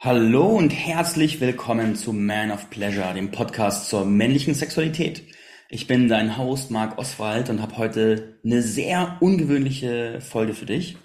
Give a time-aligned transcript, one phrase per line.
[0.00, 5.24] Hallo und herzlich willkommen zu Man of Pleasure, dem Podcast zur männlichen Sexualität.
[5.70, 10.98] Ich bin dein Host Marc Oswald und habe heute eine sehr ungewöhnliche Folge für dich.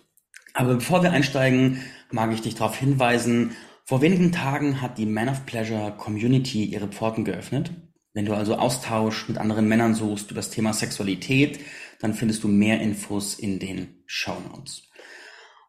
[0.53, 5.27] Aber bevor wir einsteigen, mag ich dich darauf hinweisen, vor wenigen Tagen hat die Man
[5.27, 7.71] of Pleasure Community ihre Pforten geöffnet.
[8.13, 11.59] Wenn du also Austausch mit anderen Männern suchst über das Thema Sexualität,
[11.99, 14.83] dann findest du mehr Infos in den Show Notes.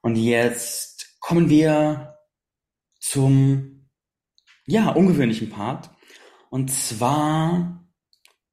[0.02, 2.13] Und jetzt kommen wir
[3.04, 3.88] zum,
[4.66, 5.90] ja, ungewöhnlichen Part.
[6.50, 7.86] Und zwar,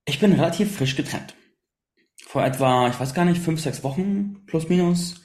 [0.06, 1.36] ich bin relativ frisch getrennt.
[2.26, 5.22] Vor etwa, ich weiß gar nicht, fünf, sechs Wochen plus minus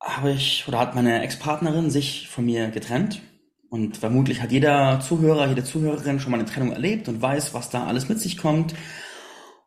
[0.00, 3.20] habe ich oder hat meine Ex-Partnerin sich von mir getrennt.
[3.68, 7.68] Und vermutlich hat jeder Zuhörer, jede Zuhörerin schon mal eine Trennung erlebt und weiß, was
[7.68, 8.74] da alles mit sich kommt.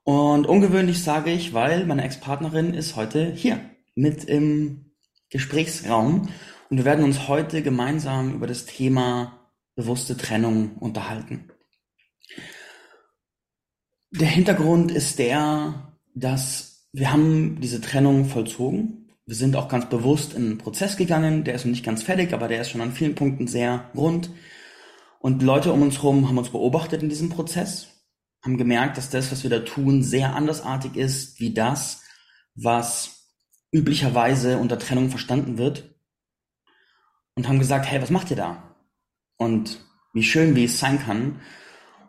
[0.03, 3.59] Und ungewöhnlich sage ich, weil meine Ex-Partnerin ist heute hier
[3.93, 4.91] mit im
[5.29, 6.29] Gesprächsraum
[6.71, 9.37] und wir werden uns heute gemeinsam über das Thema
[9.75, 11.51] bewusste Trennung unterhalten.
[14.11, 19.09] Der Hintergrund ist der, dass wir haben diese Trennung vollzogen.
[19.25, 21.43] Wir sind auch ganz bewusst in einen Prozess gegangen.
[21.43, 24.29] Der ist noch nicht ganz fertig, aber der ist schon an vielen Punkten sehr rund.
[25.19, 28.05] Und Leute um uns herum haben uns beobachtet in diesem Prozess,
[28.45, 32.01] haben gemerkt, dass das, was wir da tun, sehr andersartig ist wie das,
[32.55, 33.27] was
[33.73, 35.90] üblicherweise unter Trennung verstanden wird
[37.41, 38.75] und haben gesagt, hey, was macht ihr da?
[39.37, 39.79] Und
[40.13, 41.41] wie schön, wie es sein kann.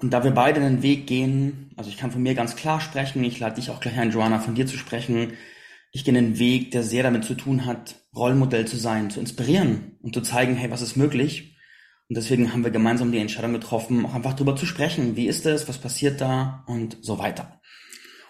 [0.02, 3.24] Und da wir beide den Weg gehen, also ich kann von mir ganz klar sprechen,
[3.24, 5.32] ich lade dich auch gleich ein, Joanna, von dir zu sprechen.
[5.90, 9.96] Ich gehe einen Weg, der sehr damit zu tun hat, Rollmodell zu sein, zu inspirieren
[10.02, 11.56] und zu zeigen, hey, was ist möglich?
[12.10, 15.16] Und deswegen haben wir gemeinsam die Entscheidung getroffen, auch einfach darüber zu sprechen.
[15.16, 15.66] Wie ist es?
[15.66, 16.62] Was passiert da?
[16.66, 17.58] Und so weiter.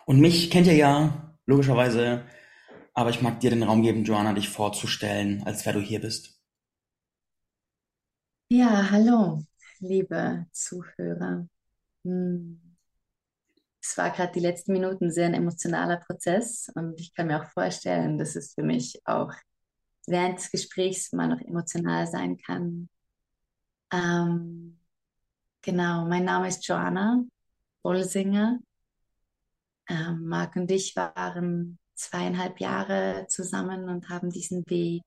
[0.06, 2.27] Und mich kennt ihr ja, logischerweise.
[2.95, 6.42] Aber ich mag dir den Raum geben, Joanna, dich vorzustellen, als wer du hier bist.
[8.55, 9.42] Ja, hallo,
[9.81, 11.48] liebe Zuhörer.
[12.05, 12.61] Hm.
[13.81, 17.51] Es war gerade die letzten Minuten sehr ein emotionaler Prozess und ich kann mir auch
[17.51, 19.33] vorstellen, dass es für mich auch
[20.07, 22.90] während des Gesprächs mal noch emotional sein kann.
[23.90, 24.79] Ähm,
[25.63, 27.24] genau, mein Name ist Joanna
[27.83, 28.58] Bollsinger.
[29.89, 35.05] Ähm, Marc und ich waren zweieinhalb Jahre zusammen und haben diesen Weg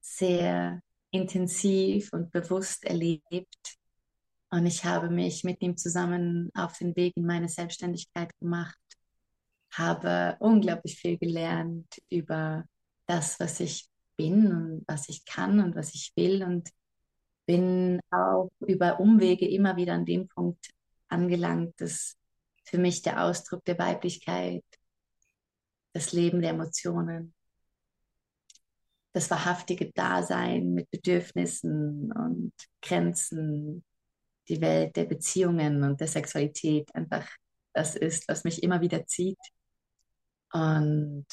[0.00, 0.80] sehr
[1.12, 3.76] intensiv und bewusst erlebt.
[4.50, 8.76] Und ich habe mich mit ihm zusammen auf den Weg in meine Selbstständigkeit gemacht,
[9.70, 12.64] habe unglaublich viel gelernt über
[13.06, 16.68] das, was ich bin und was ich kann und was ich will und
[17.46, 20.70] bin auch über Umwege immer wieder an dem Punkt
[21.08, 22.16] angelangt, dass
[22.64, 24.64] für mich der Ausdruck der Weiblichkeit,
[25.92, 27.34] das Leben der Emotionen,
[29.12, 33.84] das wahrhaftige Dasein mit Bedürfnissen und Grenzen,
[34.48, 37.28] die Welt der Beziehungen und der Sexualität einfach
[37.74, 39.38] das ist, was mich immer wieder zieht.
[40.52, 41.26] Und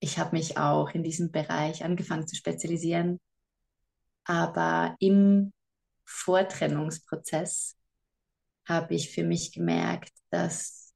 [0.00, 3.20] ich habe mich auch in diesem Bereich angefangen zu spezialisieren.
[4.24, 5.52] Aber im
[6.04, 7.76] Vortrennungsprozess
[8.68, 10.92] habe ich für mich gemerkt, dass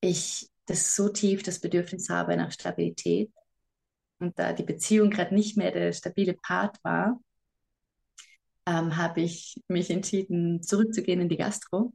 [0.00, 3.30] ich das so tief das Bedürfnis habe nach Stabilität
[4.20, 7.20] und da die Beziehung gerade nicht mehr der stabile Part war,
[8.66, 11.92] ähm, habe ich mich entschieden, zurückzugehen in die Gastro.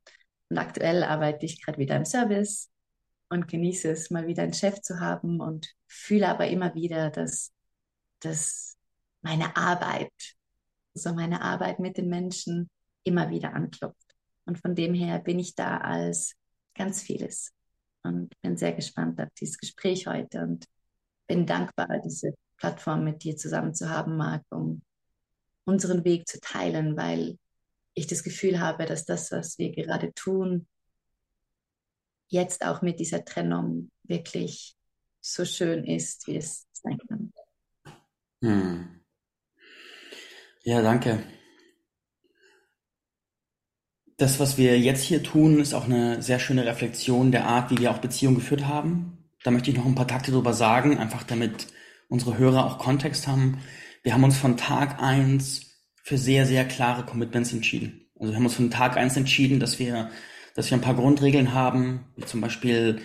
[0.50, 2.70] Und aktuell arbeite ich gerade wieder im Service
[3.30, 7.54] und genieße es, mal wieder einen Chef zu haben und fühle aber immer wieder, dass,
[8.20, 8.78] dass
[9.22, 10.12] meine Arbeit,
[10.94, 12.70] so meine Arbeit mit den Menschen
[13.04, 14.16] immer wieder anklopft.
[14.46, 16.36] Und von dem her bin ich da als
[16.76, 17.54] ganz vieles
[18.04, 20.66] und bin sehr gespannt auf dieses Gespräch heute und
[21.28, 24.82] bin dankbar, diese Plattform mit dir zusammen zu haben, Marc, um
[25.66, 27.38] unseren Weg zu teilen, weil
[27.94, 30.68] ich das Gefühl habe, dass das, was wir gerade tun,
[32.28, 34.76] jetzt auch mit dieser Trennung wirklich
[35.22, 37.34] so schön ist, wie es sein kann.
[38.42, 39.02] Hm.
[40.64, 41.24] Ja, danke.
[44.18, 47.78] Das, was wir jetzt hier tun, ist auch eine sehr schöne Reflexion der Art, wie
[47.80, 49.25] wir auch Beziehungen geführt haben.
[49.46, 51.68] Da möchte ich noch ein paar Takte drüber sagen, einfach damit
[52.10, 53.60] unsere Hörer auch Kontext haben.
[54.02, 58.10] Wir haben uns von Tag eins für sehr, sehr klare Commitments entschieden.
[58.20, 60.10] Also wir haben uns von Tag eins entschieden, dass wir,
[60.56, 63.04] dass wir ein paar Grundregeln haben, wie zum Beispiel,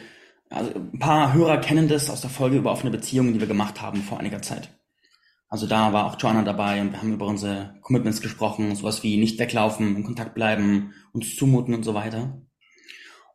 [0.49, 3.83] also ein paar Hörer kennen das aus der Folge über offene Beziehungen, die wir gemacht
[3.83, 4.71] haben vor einiger Zeit.
[5.51, 9.19] Also da war auch Joanna dabei und wir haben über unsere Commitments gesprochen, sowas wie
[9.19, 12.41] nicht weglaufen, in Kontakt bleiben, uns zumuten und so weiter.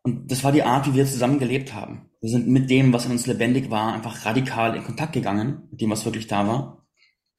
[0.05, 2.11] Und das war die Art, wie wir zusammen gelebt haben.
[2.21, 5.81] Wir sind mit dem, was in uns lebendig war, einfach radikal in Kontakt gegangen, mit
[5.81, 6.85] dem, was wirklich da war.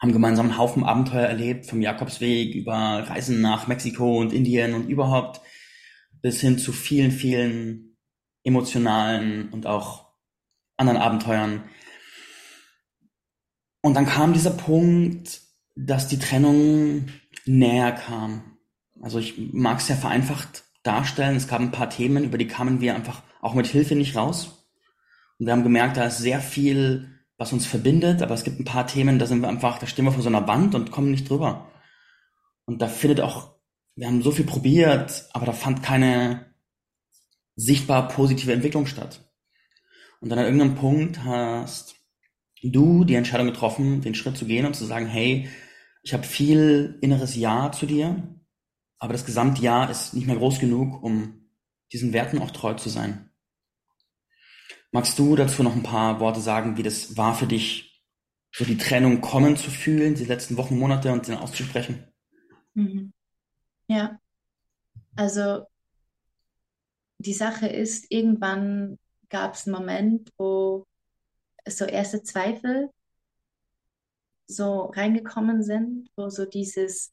[0.00, 2.74] haben gemeinsam einen Haufen Abenteuer erlebt, vom Jakobsweg über
[3.08, 5.40] Reisen nach Mexiko und Indien und überhaupt
[6.22, 7.96] bis hin zu vielen, vielen
[8.42, 10.08] emotionalen und auch
[10.76, 11.62] anderen Abenteuern.
[13.80, 15.40] Und dann kam dieser Punkt,
[15.76, 17.10] dass die Trennung
[17.44, 18.58] näher kam.
[19.00, 21.36] Also ich mag es sehr vereinfacht darstellen.
[21.36, 24.68] Es gab ein paar Themen, über die kamen wir einfach auch mit Hilfe nicht raus.
[25.38, 28.64] Und wir haben gemerkt, da ist sehr viel, was uns verbindet, aber es gibt ein
[28.64, 31.10] paar Themen, da sind wir einfach, da stehen wir vor so einer Wand und kommen
[31.10, 31.70] nicht drüber.
[32.64, 33.56] Und da findet auch,
[33.94, 36.46] wir haben so viel probiert, aber da fand keine
[37.54, 39.20] sichtbar positive Entwicklung statt.
[40.20, 41.96] Und dann an irgendeinem Punkt hast
[42.62, 45.48] du die Entscheidung getroffen, den Schritt zu gehen und zu sagen, hey,
[46.02, 48.35] ich habe viel inneres Ja zu dir,
[48.98, 51.50] aber das Gesamtjahr ist nicht mehr groß genug, um
[51.93, 53.31] diesen Werten auch treu zu sein.
[54.93, 58.02] Magst du dazu noch ein paar Worte sagen, wie das war für dich,
[58.52, 62.10] so die Trennung kommen zu fühlen, die letzten Wochen, Monate und den auszusprechen?
[62.75, 63.12] Mhm.
[63.88, 64.19] Ja,
[65.14, 65.66] also
[67.19, 70.87] die Sache ist, irgendwann gab es einen Moment, wo
[71.69, 72.90] so erste Zweifel
[74.46, 77.12] so reingekommen sind, wo so dieses,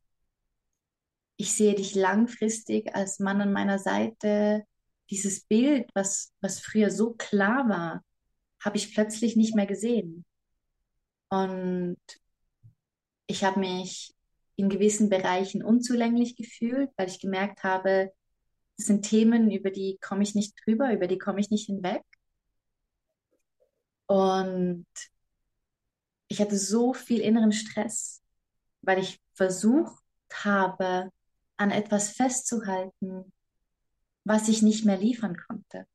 [1.43, 4.63] ich sehe dich langfristig als Mann an meiner Seite,
[5.09, 8.01] dieses Bild, was, was früher so klar war,
[8.63, 10.23] habe ich plötzlich nicht mehr gesehen.
[11.27, 11.99] Und
[13.27, 14.13] ich habe mich
[14.55, 18.13] in gewissen Bereichen unzulänglich gefühlt, weil ich gemerkt habe,
[18.77, 22.03] das sind Themen, über die komme ich nicht drüber, über die komme ich nicht hinweg.
[24.05, 24.87] Und
[26.29, 28.21] ich hatte so viel inneren Stress,
[28.81, 30.01] weil ich versucht
[30.31, 31.11] habe,
[31.57, 33.31] an etwas festzuhalten,
[34.23, 35.85] was ich nicht mehr liefern konnte.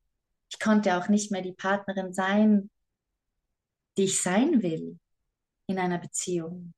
[0.49, 2.69] Ich konnte auch nicht mehr die Partnerin sein,
[3.97, 4.99] die ich sein will
[5.67, 6.73] in einer Beziehung.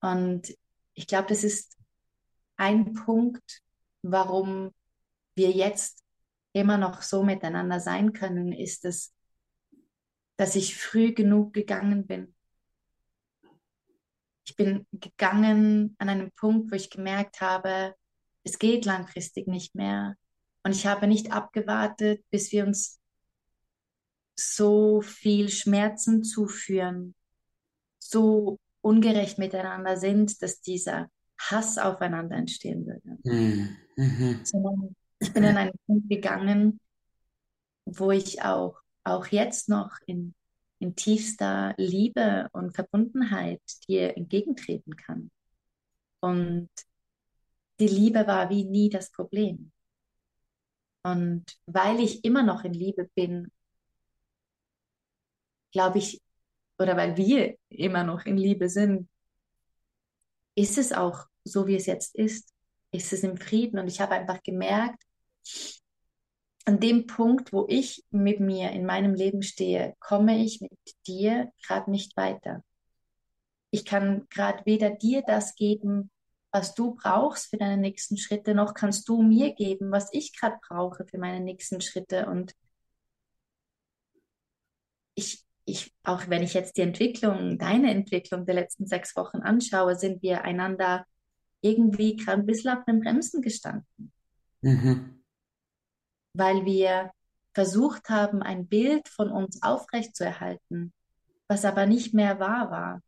[0.00, 0.54] Und
[0.94, 1.76] ich glaube, das ist
[2.56, 3.62] ein Punkt,
[4.02, 4.72] warum
[5.34, 6.02] wir jetzt
[6.52, 9.12] immer noch so miteinander sein können, ist es,
[10.36, 12.35] dass ich früh genug gegangen bin.
[14.46, 17.94] Ich bin gegangen an einem Punkt, wo ich gemerkt habe,
[18.44, 20.16] es geht langfristig nicht mehr.
[20.62, 23.00] Und ich habe nicht abgewartet, bis wir uns
[24.38, 27.14] so viel Schmerzen zuführen,
[27.98, 33.18] so ungerecht miteinander sind, dass dieser Hass aufeinander entstehen würde.
[33.24, 33.76] Mhm.
[33.96, 34.40] Mhm.
[34.44, 36.80] Sondern ich bin an einen Punkt gegangen,
[37.84, 40.34] wo ich auch auch jetzt noch in,
[40.78, 45.30] in tiefster Liebe und Verbundenheit dir entgegentreten kann.
[46.20, 46.70] Und
[47.80, 49.72] die Liebe war wie nie das Problem.
[51.02, 53.50] Und weil ich immer noch in Liebe bin,
[55.72, 56.20] glaube ich,
[56.78, 59.08] oder weil wir immer noch in Liebe sind,
[60.56, 62.52] ist es auch so, wie es jetzt ist,
[62.90, 63.78] ist es im Frieden.
[63.78, 65.02] Und ich habe einfach gemerkt,
[66.66, 70.72] an dem Punkt, wo ich mit mir in meinem Leben stehe, komme ich mit
[71.06, 72.62] dir gerade nicht weiter.
[73.70, 76.10] Ich kann gerade weder dir das geben,
[76.50, 80.56] was du brauchst für deine nächsten Schritte, noch kannst du mir geben, was ich gerade
[80.66, 82.26] brauche für meine nächsten Schritte.
[82.26, 82.52] Und
[85.14, 89.94] ich, ich, auch wenn ich jetzt die Entwicklung, deine Entwicklung der letzten sechs Wochen anschaue,
[89.94, 91.06] sind wir einander
[91.60, 94.12] irgendwie gerade ein bisschen auf den Bremsen gestanden.
[94.62, 95.15] Mhm
[96.38, 97.10] weil wir
[97.54, 100.92] versucht haben, ein Bild von uns aufrechtzuerhalten,
[101.48, 103.02] was aber nicht mehr wahr war,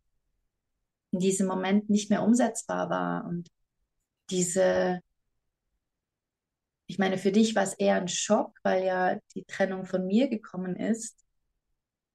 [1.11, 3.27] in diesem Moment nicht mehr umsetzbar war.
[3.27, 3.49] Und
[4.31, 5.01] diese,
[6.87, 10.29] ich meine, für dich war es eher ein Schock, weil ja die Trennung von mir
[10.29, 11.25] gekommen ist.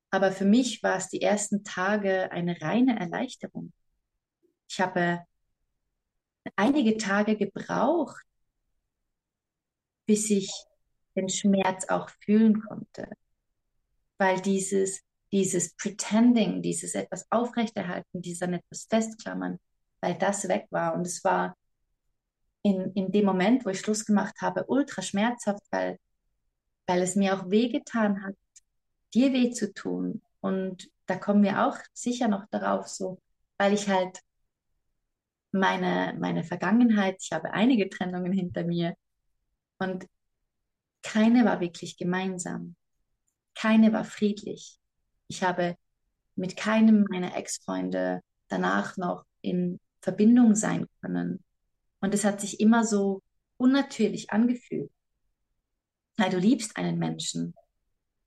[0.10, 3.74] Aber für mich war es die ersten Tage eine reine Erleichterung.
[4.70, 5.24] Ich habe
[6.56, 8.24] einige Tage gebraucht,
[10.06, 10.52] bis ich
[11.16, 13.10] den Schmerz auch fühlen konnte.
[14.18, 15.02] Weil dieses,
[15.32, 19.60] dieses Pretending, dieses etwas aufrechterhalten, dieser etwas festklammern,
[20.02, 20.96] weil das weg war.
[20.96, 21.56] Und es war
[22.62, 25.98] in, in dem Moment, wo ich Schluss gemacht habe, ultra schmerzhaft, weil,
[26.88, 28.36] weil es mir auch wehgetan hat,
[29.14, 30.22] dir weh zu tun.
[30.40, 33.20] Und da kommen wir auch sicher noch darauf, so,
[33.58, 34.20] weil ich halt
[35.52, 38.96] meine, meine Vergangenheit, ich habe einige Trennungen hinter mir
[39.78, 40.06] und
[41.04, 42.76] keine war wirklich gemeinsam.
[43.56, 44.80] Keine war friedlich.
[45.28, 45.78] Ich habe
[46.36, 51.44] mit keinem meiner Ex-Freunde danach noch in Verbindung sein können.
[52.02, 53.22] Und es hat sich immer so
[53.58, 54.92] unnatürlich angefühlt.
[56.18, 57.54] Weil du liebst einen Menschen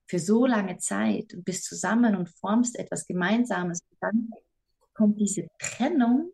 [0.07, 3.81] für so lange Zeit und bist zusammen und formst etwas Gemeinsames.
[3.89, 4.29] Und dann
[4.93, 6.31] kommt diese Trennung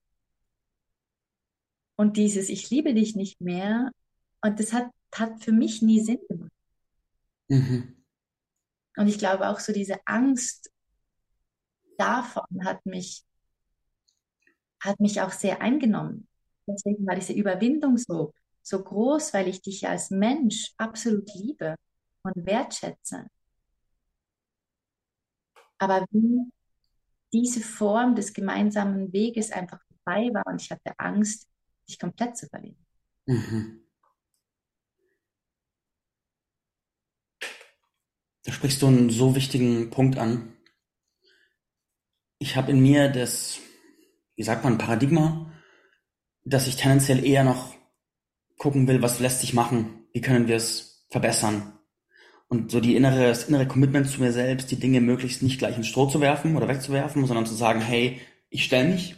[1.95, 3.91] und dieses Ich liebe dich nicht mehr.
[4.41, 6.51] Und das hat, hat für mich nie Sinn gemacht.
[7.47, 8.03] Mhm.
[8.97, 10.71] Und ich glaube auch so diese Angst
[11.97, 13.23] davon hat mich,
[14.79, 16.27] hat mich auch sehr eingenommen.
[16.67, 21.75] Deswegen war diese Überwindung so, so groß, weil ich dich als Mensch absolut liebe
[22.23, 23.27] und wertschätze.
[25.77, 26.51] Aber wie
[27.33, 31.47] diese Form des gemeinsamen Weges einfach vorbei war und ich hatte Angst,
[31.89, 32.77] dich komplett zu verlieren.
[33.25, 33.82] Mhm.
[38.43, 40.53] Da sprichst du einen so wichtigen Punkt an.
[42.39, 43.59] Ich habe in mir das,
[44.35, 45.51] wie sagt man, Paradigma,
[46.43, 47.73] dass ich tendenziell eher noch
[48.57, 51.79] gucken will, was lässt sich machen, wie können wir es verbessern.
[52.49, 55.77] Und so die innere, das innere Commitment zu mir selbst, die Dinge möglichst nicht gleich
[55.77, 59.15] ins Stroh zu werfen oder wegzuwerfen, sondern zu sagen, hey, ich stelle mich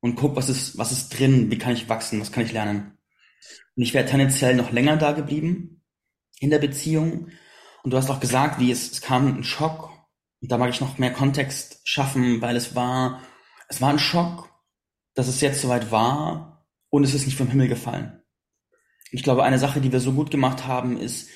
[0.00, 2.96] und guck, was ist, was ist drin, wie kann ich wachsen, was kann ich lernen.
[3.76, 5.82] Und ich wäre tendenziell noch länger da geblieben
[6.40, 7.28] in der Beziehung.
[7.86, 9.92] Und du hast auch gesagt, wie es, es kam ein Schock.
[10.42, 13.22] Und da mag ich noch mehr Kontext schaffen, weil es war,
[13.68, 14.50] es war ein Schock,
[15.14, 18.20] dass es jetzt soweit war und es ist nicht vom Himmel gefallen.
[19.12, 21.28] Ich glaube, eine Sache, die wir so gut gemacht haben, ist,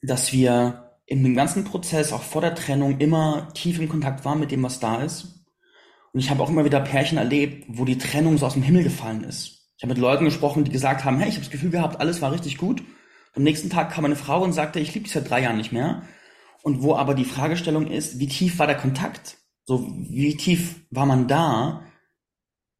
[0.00, 4.40] dass wir in dem ganzen Prozess, auch vor der Trennung, immer tief in Kontakt waren
[4.40, 5.44] mit dem, was da ist
[6.14, 8.82] und ich habe auch immer wieder Pärchen erlebt, wo die Trennung so aus dem Himmel
[8.82, 9.68] gefallen ist.
[9.76, 12.22] Ich habe mit Leuten gesprochen, die gesagt haben, hey, ich habe das Gefühl gehabt, alles
[12.22, 12.82] war richtig gut.
[13.34, 15.72] Am nächsten Tag kam eine Frau und sagte, ich liebe dich seit drei Jahren nicht
[15.72, 16.02] mehr.
[16.62, 19.38] Und wo aber die Fragestellung ist, wie tief war der Kontakt?
[19.64, 21.84] So, wie tief war man da,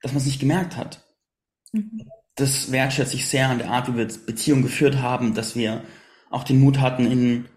[0.03, 1.05] dass man es nicht gemerkt hat?
[1.73, 2.09] Mhm.
[2.35, 5.83] Das wertschätze ich sehr an der Art, wie wir Beziehungen geführt haben, dass wir
[6.31, 7.49] auch den Mut hatten, in,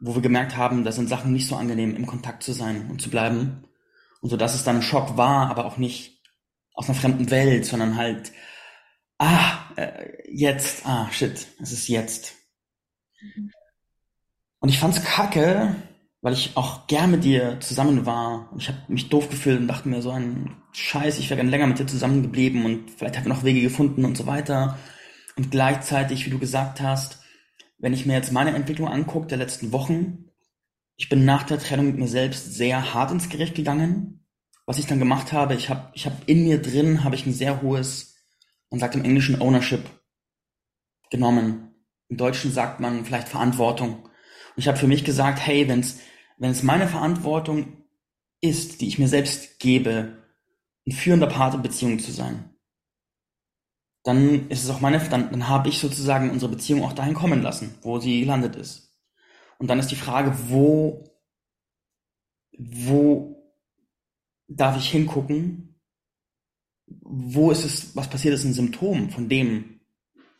[0.00, 3.00] wo wir gemerkt haben, da sind Sachen nicht so angenehm, im Kontakt zu sein und
[3.00, 3.64] zu bleiben.
[4.20, 6.22] Und so dass es dann ein Schock war, aber auch nicht
[6.74, 8.32] aus einer fremden Welt, sondern halt,
[9.22, 12.34] ah, äh, jetzt, ah, shit, es ist jetzt.
[14.58, 15.76] Und ich fand's kacke,
[16.22, 18.50] weil ich auch gern mit dir zusammen war.
[18.52, 21.50] Und ich habe mich doof gefühlt und dachte mir so ein Scheiß, ich wäre gern
[21.50, 24.78] länger mit dir zusammengeblieben und vielleicht haben wir noch Wege gefunden und so weiter.
[25.36, 27.20] Und gleichzeitig, wie du gesagt hast,
[27.78, 30.30] wenn ich mir jetzt meine Entwicklung angucke der letzten Wochen,
[30.96, 34.24] ich bin nach der Trennung mit mir selbst sehr hart ins Gericht gegangen.
[34.66, 37.32] Was ich dann gemacht habe, ich habe ich hab in mir drin habe ich ein
[37.32, 38.11] sehr hohes,
[38.72, 39.84] man sagt im Englischen Ownership
[41.10, 41.74] genommen.
[42.08, 44.02] Im Deutschen sagt man vielleicht Verantwortung.
[44.02, 46.00] Und ich habe für mich gesagt, hey, wenn's
[46.38, 47.84] wenn es meine Verantwortung
[48.40, 50.24] ist, die ich mir selbst gebe,
[50.84, 52.56] ein führender Part in Beziehungen zu sein,
[54.02, 57.42] dann ist es auch meine, dann, dann habe ich sozusagen unsere Beziehung auch dahin kommen
[57.42, 58.98] lassen, wo sie gelandet ist.
[59.58, 61.04] Und dann ist die Frage, wo,
[62.58, 63.54] wo
[64.48, 65.71] darf ich hingucken?
[67.00, 69.80] Wo ist es, was passiert ist, ein Symptom von dem,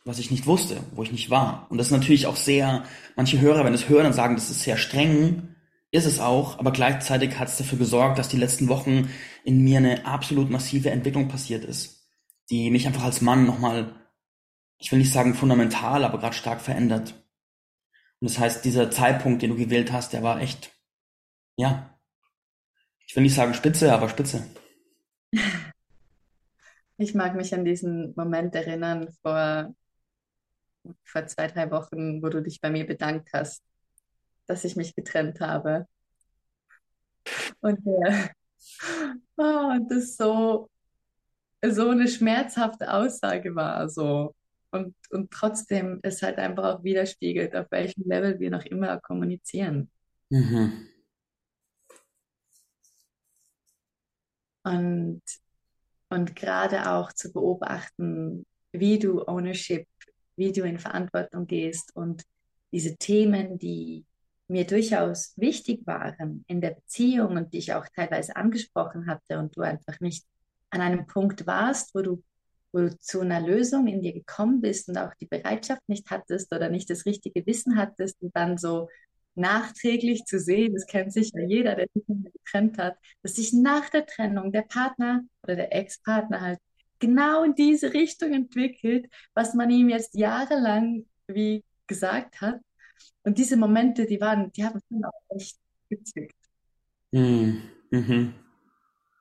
[0.04, 1.66] was ich nicht wusste, wo ich nicht war.
[1.70, 2.84] Und das ist natürlich auch sehr,
[3.16, 5.54] manche Hörer, wenn es hören und sagen, das ist sehr streng,
[5.92, 9.10] ist es auch, aber gleichzeitig hat es dafür gesorgt, dass die letzten Wochen
[9.44, 12.08] in mir eine absolut massive Entwicklung passiert ist,
[12.50, 13.94] die mich einfach als Mann nochmal,
[14.78, 17.14] ich will nicht sagen fundamental, aber gerade stark verändert.
[18.20, 20.72] Und das heißt, dieser Zeitpunkt, den du gewählt hast, der war echt,
[21.56, 21.98] ja,
[23.06, 24.46] ich will nicht sagen spitze, aber spitze.
[27.02, 29.74] Ich mag mich an diesen Moment erinnern vor,
[31.02, 33.60] vor zwei, drei Wochen, wo du dich bei mir bedankt hast,
[34.46, 35.88] dass ich mich getrennt habe.
[37.60, 38.28] Und äh,
[39.36, 40.70] oh, das so,
[41.60, 43.88] so eine schmerzhafte Aussage war.
[43.88, 44.36] So,
[44.70, 49.90] und, und trotzdem es halt einfach auch widerspiegelt, auf welchem Level wir noch immer kommunizieren.
[50.30, 50.86] Mhm.
[54.62, 55.22] Und,
[56.12, 59.86] und gerade auch zu beobachten, wie du Ownership,
[60.36, 62.22] wie du in Verantwortung gehst und
[62.72, 64.04] diese Themen, die
[64.48, 69.56] mir durchaus wichtig waren in der Beziehung und die ich auch teilweise angesprochen hatte und
[69.56, 70.24] du einfach nicht
[70.70, 72.22] an einem Punkt warst, wo du
[72.74, 76.54] wo du zu einer Lösung in dir gekommen bist und auch die Bereitschaft nicht hattest
[76.54, 78.88] oder nicht das richtige Wissen hattest und dann so
[79.34, 84.06] nachträglich zu sehen, das kennt sicher jeder, der sich getrennt hat, dass sich nach der
[84.06, 86.58] Trennung der Partner oder der Ex-Partner halt
[86.98, 92.60] genau in diese Richtung entwickelt, was man ihm jetzt jahrelang wie gesagt hat.
[93.24, 95.56] Und diese Momente, die waren, die haben schon auch echt
[95.88, 96.36] gezückt.
[97.10, 97.62] Mhm.
[97.90, 98.34] Mhm.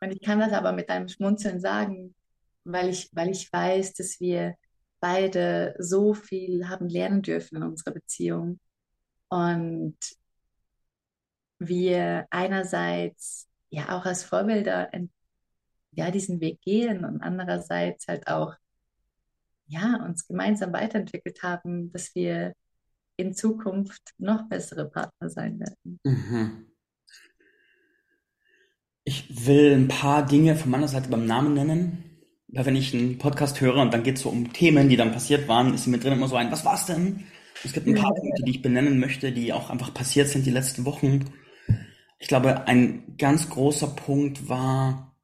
[0.01, 2.15] Und ich kann das aber mit einem Schmunzeln sagen,
[2.63, 4.55] weil ich, weil ich weiß, dass wir
[4.99, 8.59] beide so viel haben lernen dürfen in unserer Beziehung.
[9.31, 9.95] Und
[11.57, 14.91] wir einerseits ja auch als Vorbilder
[15.93, 18.55] ja, diesen Weg gehen und andererseits halt auch,
[19.67, 22.53] ja, uns gemeinsam weiterentwickelt haben, dass wir
[23.15, 25.99] in Zukunft noch bessere Partner sein werden.
[26.03, 26.65] Mhm.
[29.05, 32.03] Ich will ein paar Dinge von meiner Seite beim Namen nennen.
[32.49, 35.13] Weil wenn ich einen Podcast höre und dann geht es so um Themen, die dann
[35.13, 37.23] passiert waren, ist mir drin immer so ein, was war's denn?
[37.63, 40.51] Es gibt ein paar Punkte, die ich benennen möchte, die auch einfach passiert sind die
[40.51, 41.25] letzten Wochen.
[42.19, 45.15] Ich glaube, ein ganz großer Punkt war,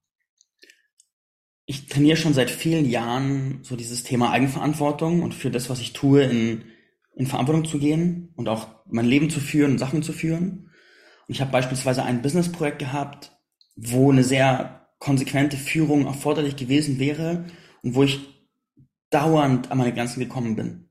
[1.65, 5.94] ich trainiere schon seit vielen Jahren so dieses Thema Eigenverantwortung und für das, was ich
[5.94, 6.63] tue, in,
[7.15, 10.72] in Verantwortung zu gehen und auch mein Leben zu führen und Sachen zu führen.
[11.27, 13.32] Und ich habe beispielsweise ein Businessprojekt gehabt,
[13.75, 17.46] wo eine sehr konsequente Führung erforderlich gewesen wäre
[17.84, 18.20] und wo ich
[19.10, 20.87] dauernd an meine Grenzen gekommen bin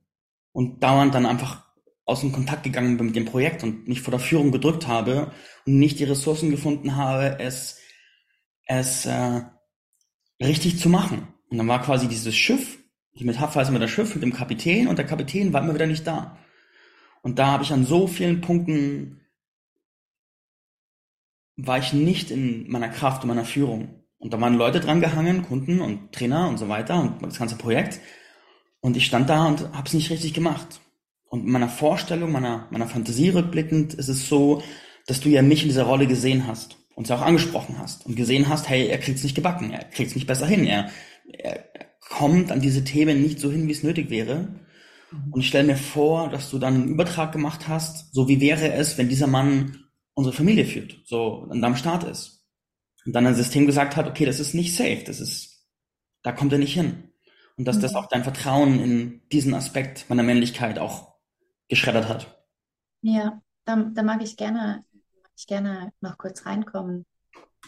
[0.57, 1.67] und dauernd dann einfach
[2.07, 5.31] aus dem Kontakt gegangen bin mit dem Projekt und mich vor der Führung gedrückt habe
[5.67, 7.79] und nicht die Ressourcen gefunden habe, es,
[8.65, 9.43] es äh,
[10.43, 11.29] richtig zu machen.
[11.51, 12.79] Und dann war quasi dieses Schiff,
[13.19, 15.87] die Metapher ist immer das Schiff mit dem Kapitän und der Kapitän war immer wieder
[15.87, 16.39] nicht da.
[17.21, 19.21] Und da habe ich an so vielen Punkten
[21.57, 24.07] war ich nicht in meiner Kraft und meiner Führung.
[24.17, 27.57] Und da waren Leute dran gehangen, Kunden und Trainer und so weiter und das ganze
[27.57, 28.01] Projekt.
[28.87, 30.81] Und ich stand da und habe es nicht richtig gemacht.
[31.25, 34.62] Und in meiner Vorstellung, meiner, meiner Fantasie rückblickend ist es so,
[35.09, 38.14] dass du ja mich in dieser Rolle gesehen hast und sie auch angesprochen hast und
[38.14, 40.88] gesehen hast, hey, er kriegt es nicht gebacken, er kriegt es nicht besser hin, er,
[41.26, 41.64] er
[41.99, 44.55] kommt an diese Themen nicht so hin, wie es nötig wäre.
[45.33, 48.73] Und ich stelle mir vor, dass du dann einen Übertrag gemacht hast, so wie wäre
[48.73, 49.78] es, wenn dieser Mann
[50.14, 52.47] unsere Familie führt, so und am Start ist.
[53.05, 55.66] Und dann ein System gesagt hat, okay, das ist nicht safe, das ist,
[56.23, 57.06] da kommt er nicht hin.
[57.57, 57.99] Und dass das mhm.
[57.99, 61.15] auch dein Vertrauen in diesen Aspekt meiner Männlichkeit auch
[61.69, 62.45] geschreddert hat.
[63.03, 67.07] Ja, da, da mag ich gerne, mag ich gerne noch kurz reinkommen.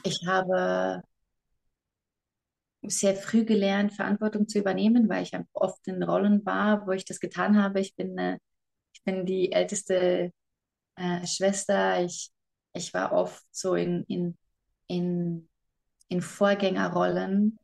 [0.04, 1.02] Ich habe
[2.82, 7.18] sehr früh gelernt, Verantwortung zu übernehmen, weil ich oft in Rollen war, wo ich das
[7.18, 7.80] getan habe.
[7.80, 8.38] Ich bin, äh,
[8.92, 10.32] ich bin die älteste
[10.96, 12.02] äh, Schwester.
[12.04, 12.30] Ich
[12.78, 14.38] ich war oft so in, in,
[14.86, 15.48] in,
[16.08, 17.58] in Vorgängerrollen.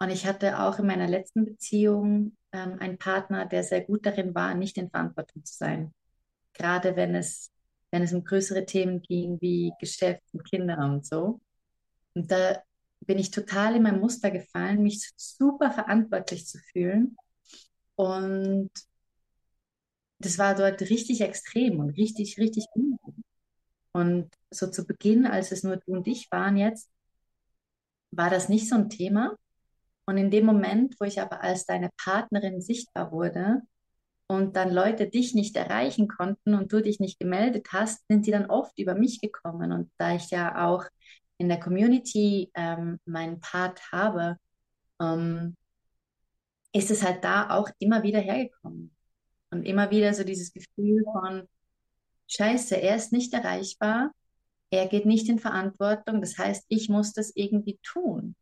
[0.00, 4.34] Und ich hatte auch in meiner letzten Beziehung ähm, einen Partner, der sehr gut darin
[4.34, 5.94] war, nicht in Verantwortung zu sein.
[6.54, 7.50] Gerade wenn es,
[7.90, 11.40] wenn es um größere Themen ging, wie Geschäft und Kinder und so.
[12.14, 12.62] Und da
[13.00, 17.16] bin ich total in mein Muster gefallen, mich super verantwortlich zu fühlen.
[17.96, 18.70] Und
[20.18, 23.14] das war dort richtig extrem und richtig, richtig ungut.
[23.92, 26.90] Und so zu Beginn, als es nur du und ich waren jetzt,
[28.12, 29.36] war das nicht so ein Thema.
[30.10, 33.62] Und in dem Moment, wo ich aber als deine Partnerin sichtbar wurde
[34.26, 38.32] und dann Leute dich nicht erreichen konnten und du dich nicht gemeldet hast, sind sie
[38.32, 39.70] dann oft über mich gekommen.
[39.70, 40.84] Und da ich ja auch
[41.38, 44.36] in der Community ähm, meinen Part habe,
[45.00, 45.56] ähm,
[46.72, 48.90] ist es halt da auch immer wieder hergekommen.
[49.52, 51.48] Und immer wieder so dieses Gefühl von,
[52.26, 54.10] scheiße, er ist nicht erreichbar,
[54.70, 58.34] er geht nicht in Verantwortung, das heißt, ich muss das irgendwie tun.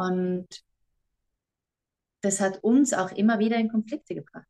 [0.00, 0.48] Und
[2.22, 4.46] das hat uns auch immer wieder in Konflikte gebracht.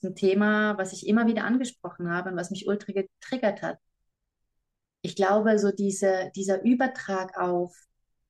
[0.00, 3.62] Das ist ein Thema, was ich immer wieder angesprochen habe und was mich ultra getriggert
[3.62, 3.78] hat.
[5.02, 7.76] Ich glaube, so diese, dieser Übertrag auf,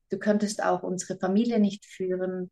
[0.09, 2.51] du könntest auch unsere Familie nicht führen,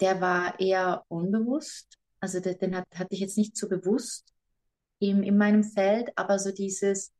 [0.00, 1.98] der war eher unbewusst.
[2.20, 4.32] Also den hat, hatte ich jetzt nicht so bewusst
[4.98, 7.12] in, in meinem Feld, aber so dieses,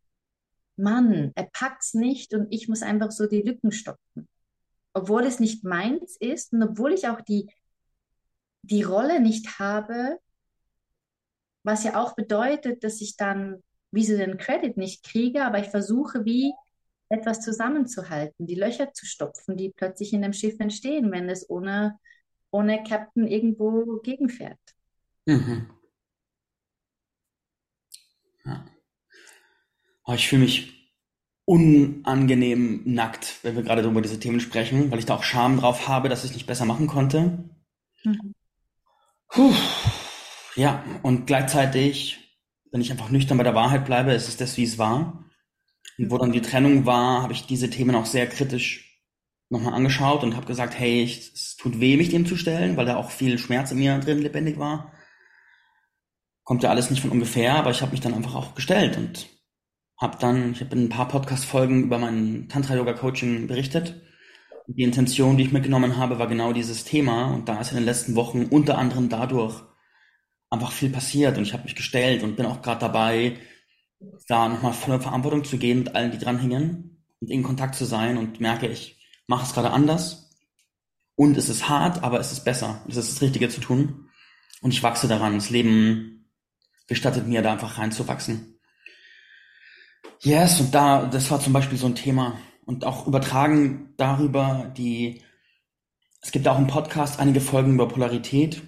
[0.76, 4.28] Mann, er packt's nicht und ich muss einfach so die Lücken stopfen.
[4.94, 7.50] Obwohl es nicht meins ist und obwohl ich auch die,
[8.62, 10.18] die Rolle nicht habe,
[11.64, 15.68] was ja auch bedeutet, dass ich dann wie so den Credit nicht kriege, aber ich
[15.68, 16.52] versuche wie
[17.08, 21.98] etwas zusammenzuhalten, die Löcher zu stopfen, die plötzlich in dem Schiff entstehen, wenn es ohne,
[22.50, 24.58] ohne Captain irgendwo gegenfährt.
[25.26, 25.70] Mhm.
[28.44, 28.64] Ja.
[30.04, 30.81] Oh, ich fühle mich
[31.52, 35.88] unangenehm nackt, wenn wir gerade über diese Themen sprechen, weil ich da auch Scham drauf
[35.88, 37.50] habe, dass ich es nicht besser machen konnte.
[38.04, 38.34] Mhm.
[39.28, 39.52] Puh.
[40.56, 42.18] Ja, und gleichzeitig,
[42.70, 45.24] wenn ich einfach nüchtern bei der Wahrheit bleibe, ist es das, wie es war.
[45.98, 49.00] Und wo dann die Trennung war, habe ich diese Themen auch sehr kritisch
[49.48, 52.86] nochmal angeschaut und habe gesagt, hey, ich, es tut weh, mich dem zu stellen, weil
[52.86, 54.92] da auch viel Schmerz in mir drin lebendig war
[56.44, 59.28] kommt ja alles nicht von ungefähr, aber ich habe mich dann einfach auch gestellt und
[60.02, 64.02] habe dann, ich habe in ein paar Podcast-Folgen über mein Tantra-Yoga-Coaching berichtet.
[64.66, 67.32] Die Intention, die ich mitgenommen habe, war genau dieses Thema.
[67.32, 69.62] Und da ist in den letzten Wochen unter anderem dadurch
[70.50, 71.38] einfach viel passiert.
[71.38, 73.38] Und ich habe mich gestellt und bin auch gerade dabei,
[74.26, 78.18] da nochmal voller Verantwortung zu gehen mit allen, die dranhängen und in Kontakt zu sein.
[78.18, 80.30] Und merke, ich mache es gerade anders
[81.14, 82.84] und es ist hart, aber es ist besser.
[82.88, 84.08] Es ist das Richtige zu tun
[84.62, 85.34] und ich wachse daran.
[85.34, 86.28] Das Leben
[86.88, 88.51] gestattet mir da einfach reinzuwachsen.
[90.24, 95.20] Yes, und da, das war zum Beispiel so ein Thema und auch übertragen darüber die,
[96.20, 98.62] es gibt auch im Podcast einige Folgen über Polarität,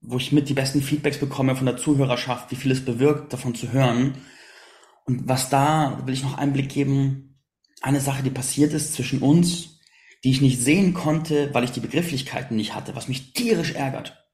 [0.00, 3.54] wo ich mit die besten Feedbacks bekomme von der Zuhörerschaft, wie viel es bewirkt, davon
[3.54, 4.14] zu hören.
[5.04, 7.38] Und was da, will ich noch Einblick geben,
[7.82, 9.78] eine Sache, die passiert ist zwischen uns,
[10.24, 14.26] die ich nicht sehen konnte, weil ich die Begrifflichkeiten nicht hatte, was mich tierisch ärgert,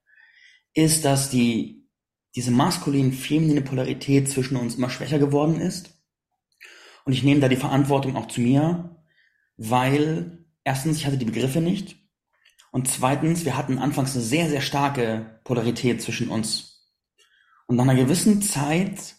[0.73, 1.89] ist, dass die,
[2.33, 5.98] diese maskulin-feminine Polarität zwischen uns immer schwächer geworden ist.
[7.09, 8.95] Und ich nehme da die Verantwortung auch zu mir,
[9.57, 11.95] weil erstens, ich hatte die Begriffe nicht
[12.69, 16.87] und zweitens, wir hatten anfangs eine sehr, sehr starke Polarität zwischen uns.
[17.65, 19.15] Und nach einer gewissen Zeit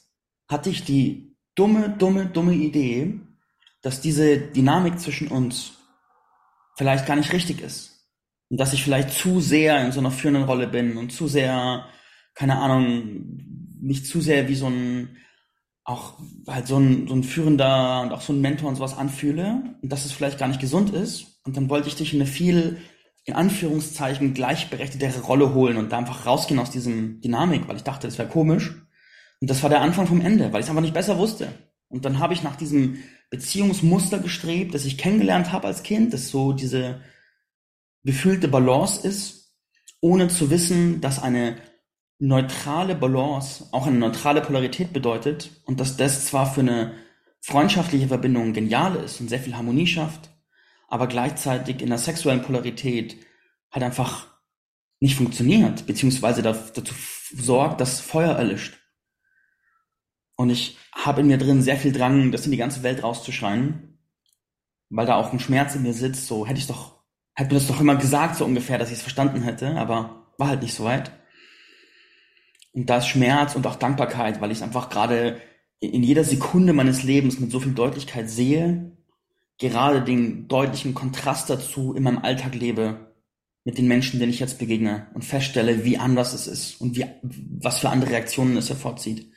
[0.46, 3.22] hatte ich die dumme, dumme, dumme Idee,
[3.82, 5.72] dass diese Dynamik zwischen uns
[6.76, 8.08] vielleicht gar nicht richtig ist.
[8.50, 11.88] Und dass ich vielleicht zu sehr in so einer führenden Rolle bin und zu sehr,
[12.34, 15.16] keine Ahnung, nicht zu sehr wie so ein,
[15.90, 16.14] auch
[16.46, 19.92] halt so ein, so ein führender und auch so ein Mentor und sowas anfühle und
[19.92, 21.40] dass es vielleicht gar nicht gesund ist.
[21.44, 22.78] Und dann wollte ich dich in eine viel
[23.24, 28.06] in Anführungszeichen gleichberechtigtere Rolle holen und da einfach rausgehen aus diesem Dynamik, weil ich dachte,
[28.06, 28.74] das wäre komisch.
[29.40, 31.48] Und das war der Anfang vom Ende, weil ich es einfach nicht besser wusste.
[31.88, 32.98] Und dann habe ich nach diesem
[33.30, 37.00] Beziehungsmuster gestrebt, das ich kennengelernt habe als Kind, das so diese
[38.04, 39.56] gefühlte Balance ist,
[40.00, 41.56] ohne zu wissen, dass eine
[42.20, 46.94] neutrale Balance auch eine neutrale Polarität bedeutet und dass das zwar für eine
[47.40, 50.30] freundschaftliche Verbindung genial ist und sehr viel Harmonie schafft,
[50.88, 53.16] aber gleichzeitig in der sexuellen Polarität
[53.72, 54.26] halt einfach
[55.00, 56.82] nicht funktioniert, beziehungsweise dazu
[57.34, 58.78] sorgt, dass Feuer erlischt.
[60.36, 63.98] Und ich habe in mir drin sehr viel Drang, das in die ganze Welt rauszuschreien,
[64.90, 66.26] weil da auch ein Schmerz in mir sitzt.
[66.26, 67.02] So hätte ich doch,
[67.34, 70.48] hätte mir das doch immer gesagt, so ungefähr, dass ich es verstanden hätte, aber war
[70.48, 71.12] halt nicht so weit.
[72.72, 75.40] Und da ist Schmerz und auch Dankbarkeit, weil ich es einfach gerade
[75.80, 78.92] in jeder Sekunde meines Lebens mit so viel Deutlichkeit sehe,
[79.58, 83.14] gerade den deutlichen Kontrast dazu in meinem Alltag lebe
[83.64, 87.06] mit den Menschen, denen ich jetzt begegne und feststelle, wie anders es ist und wie,
[87.22, 89.32] was für andere Reaktionen es hervorzieht.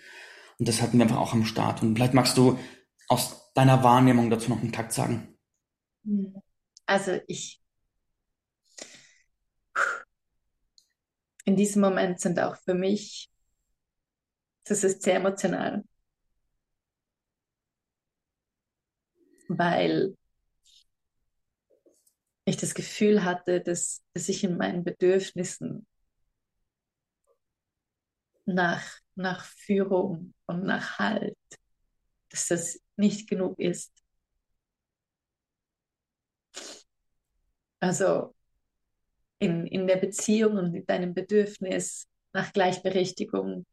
[0.60, 1.82] Und das hatten wir einfach auch am Start.
[1.82, 2.58] Und vielleicht magst du
[3.10, 5.36] aus deiner Wahrnehmung dazu noch einen Takt sagen.
[6.86, 7.63] Also ich,
[11.46, 13.30] in diesem Moment sind auch für mich,
[14.66, 15.84] das ist sehr emotional.
[19.58, 20.16] weil
[22.46, 25.88] ich das Gefühl hatte, dass, dass ich in meinen Bedürfnissen
[28.46, 28.84] nach,
[29.16, 31.38] nach Führung und nach Halt,
[32.30, 33.94] dass das nicht genug ist.
[37.80, 38.34] Also
[39.44, 43.66] in, in der Beziehung und mit deinem Bedürfnis nach Gleichberechtigung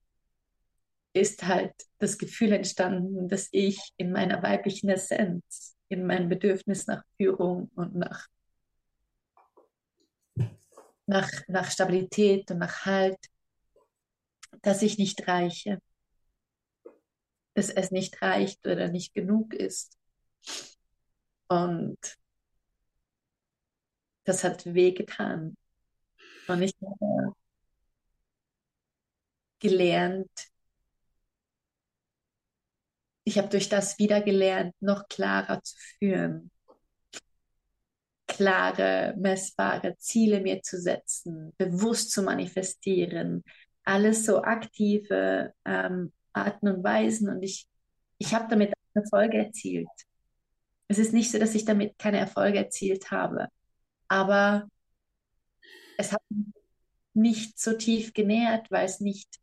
[1.12, 7.04] ist halt das Gefühl entstanden, dass ich in meiner weiblichen Essenz, in meinem Bedürfnis nach
[7.16, 8.26] Führung und nach,
[11.06, 13.18] nach, nach Stabilität und nach Halt,
[14.62, 15.80] dass ich nicht reiche,
[17.54, 19.96] dass es nicht reicht oder nicht genug ist.
[21.48, 21.98] Und
[24.24, 25.56] das hat wehgetan.
[26.51, 27.33] Und ich habe
[29.61, 30.31] gelernt,
[33.25, 36.51] ich habe durch das wieder gelernt, noch klarer zu führen,
[38.27, 43.45] klare, messbare Ziele mir zu setzen, bewusst zu manifestieren,
[43.85, 47.69] alles so aktive ähm, Arten und Weisen und ich,
[48.19, 49.89] ich habe damit Erfolge erzielt.
[50.89, 53.47] Es ist nicht so, dass ich damit keine Erfolge erzielt habe,
[54.09, 54.69] aber
[56.01, 56.47] es hat mich
[57.15, 59.41] nicht so tief genährt, weil es nicht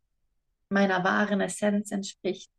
[0.68, 2.50] meiner wahren Essenz entspricht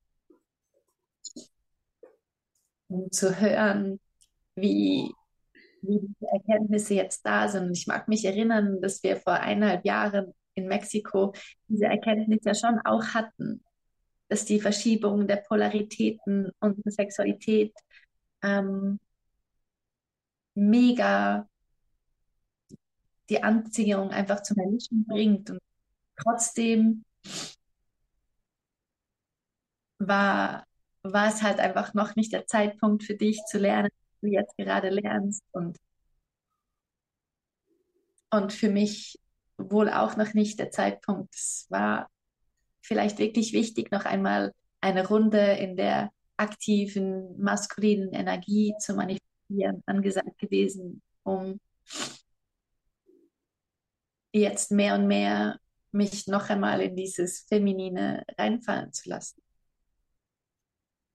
[2.89, 3.99] um zu hören,
[4.55, 5.13] wie,
[5.81, 7.71] wie die Erkenntnisse jetzt da sind.
[7.77, 11.33] Ich mag mich erinnern, dass wir vor eineinhalb Jahren in Mexiko
[11.67, 13.63] diese Erkenntnis ja schon auch hatten,
[14.27, 17.73] dass die Verschiebung der Polaritäten und Sexualität
[18.43, 18.99] ähm,
[20.55, 21.47] mega
[23.29, 25.49] die Anziehung einfach zu Menschen bringt.
[25.51, 25.59] Und
[26.15, 27.03] trotzdem
[29.99, 30.65] war
[31.03, 34.57] war es halt einfach noch nicht der Zeitpunkt für dich zu lernen, was du jetzt
[34.57, 35.43] gerade lernst.
[35.51, 35.77] Und,
[38.29, 39.19] und für mich
[39.57, 41.33] wohl auch noch nicht der Zeitpunkt.
[41.33, 42.09] Es war
[42.81, 50.37] vielleicht wirklich wichtig, noch einmal eine Runde in der aktiven, maskulinen Energie zu manifestieren, angesagt
[50.37, 51.59] gewesen, um
[54.31, 55.59] jetzt mehr und mehr
[55.91, 59.41] mich noch einmal in dieses Feminine reinfallen zu lassen.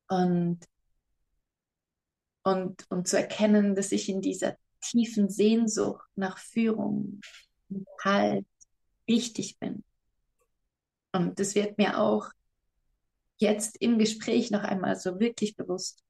[0.09, 0.61] Und,
[2.43, 7.21] und, und zu erkennen, dass ich in dieser tiefen Sehnsucht nach Führung,
[8.05, 8.47] Halt,
[9.07, 9.83] wichtig bin.
[11.13, 12.31] Und das wird mir auch
[13.39, 16.05] jetzt im Gespräch noch einmal so wirklich bewusst.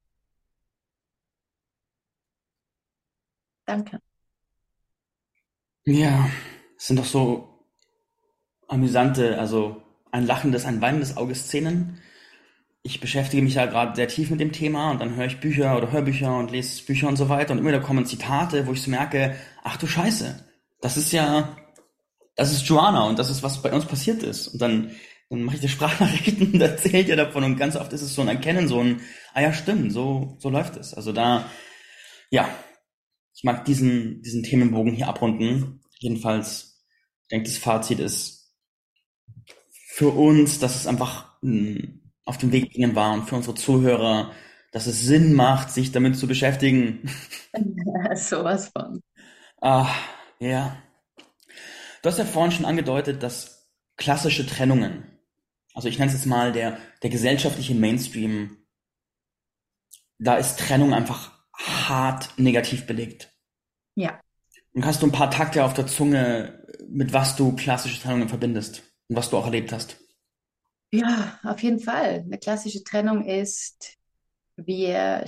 [3.65, 3.99] Danke.
[5.85, 6.29] Ja,
[6.85, 7.65] es sind doch so
[8.67, 11.99] amüsante, also ein lachendes, ein weinendes Auge Szenen.
[12.83, 15.75] Ich beschäftige mich ja gerade sehr tief mit dem Thema und dann höre ich Bücher
[15.77, 18.83] oder Hörbücher und lese Bücher und so weiter und immer da kommen Zitate, wo ich
[18.83, 20.45] so merke, ach du Scheiße,
[20.79, 21.57] das ist ja,
[22.35, 24.49] das ist Joanna und das ist, was bei uns passiert ist.
[24.49, 24.91] Und dann,
[25.31, 28.21] dann mache ich die Sprachnachrichten und erzählt ihr davon und ganz oft ist es so
[28.21, 29.01] ein Erkennen, so ein,
[29.33, 30.93] ah ja, stimmt, so, so läuft es.
[30.93, 31.49] Also da,
[32.29, 32.47] ja,
[33.33, 35.81] ich mag diesen, diesen Themenbogen hier abrunden.
[35.97, 36.74] Jedenfalls,
[37.25, 38.53] ich denke, das Fazit ist
[39.71, 44.31] für uns, dass es einfach hm, auf dem Weg bringen war und für unsere Zuhörer,
[44.71, 47.09] dass es Sinn macht, sich damit zu beschäftigen.
[48.15, 49.01] Sowas von.
[49.59, 49.89] Ah,
[50.39, 50.77] ja.
[52.01, 55.19] Du hast ja vorhin schon angedeutet, dass klassische Trennungen,
[55.73, 58.57] also ich nenne es jetzt mal der, der gesellschaftliche Mainstream,
[60.19, 63.33] da ist Trennung einfach hart negativ belegt.
[63.95, 64.19] Ja.
[64.73, 68.83] Und hast du ein paar Takte auf der Zunge, mit was du klassische Trennungen verbindest
[69.07, 69.97] und was du auch erlebt hast?
[70.91, 72.23] Ja, auf jeden Fall.
[72.25, 73.97] Eine klassische Trennung ist,
[74.55, 75.25] wir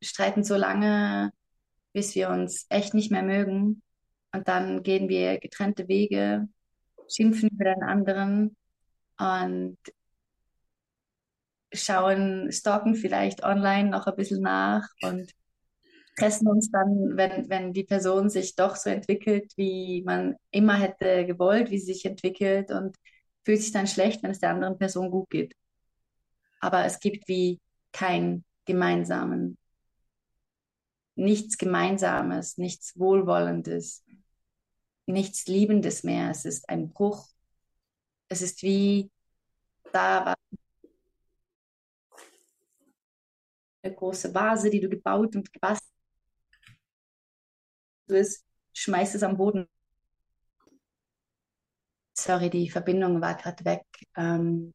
[0.00, 1.32] streiten so lange,
[1.92, 3.82] bis wir uns echt nicht mehr mögen.
[4.32, 6.48] Und dann gehen wir getrennte Wege,
[7.08, 8.56] schimpfen über den anderen
[9.18, 9.78] und
[11.72, 15.32] schauen, stalken vielleicht online noch ein bisschen nach und
[16.20, 21.24] stressen uns dann, wenn, wenn die Person sich doch so entwickelt, wie man immer hätte
[21.24, 22.94] gewollt, wie sie sich entwickelt und
[23.44, 25.54] fühlt sich dann schlecht, wenn es der anderen Person gut geht.
[26.60, 27.58] Aber es gibt wie
[27.92, 29.56] kein gemeinsamen,
[31.14, 34.04] nichts Gemeinsames, nichts Wohlwollendes,
[35.06, 36.30] nichts Liebendes mehr.
[36.30, 37.28] Es ist ein Bruch.
[38.28, 39.10] Es ist wie
[39.90, 40.34] da war
[43.82, 45.90] eine große Vase, die du gebaut und gebastelt
[48.16, 48.44] ist,
[48.74, 49.66] schmeißt es am Boden.
[52.14, 53.84] Sorry, die Verbindung war gerade weg.
[54.16, 54.74] Ähm,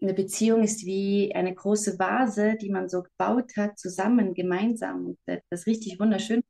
[0.00, 5.16] eine Beziehung ist wie eine große Vase, die man so gebaut hat, zusammen, gemeinsam
[5.50, 6.42] das richtig wunderschön.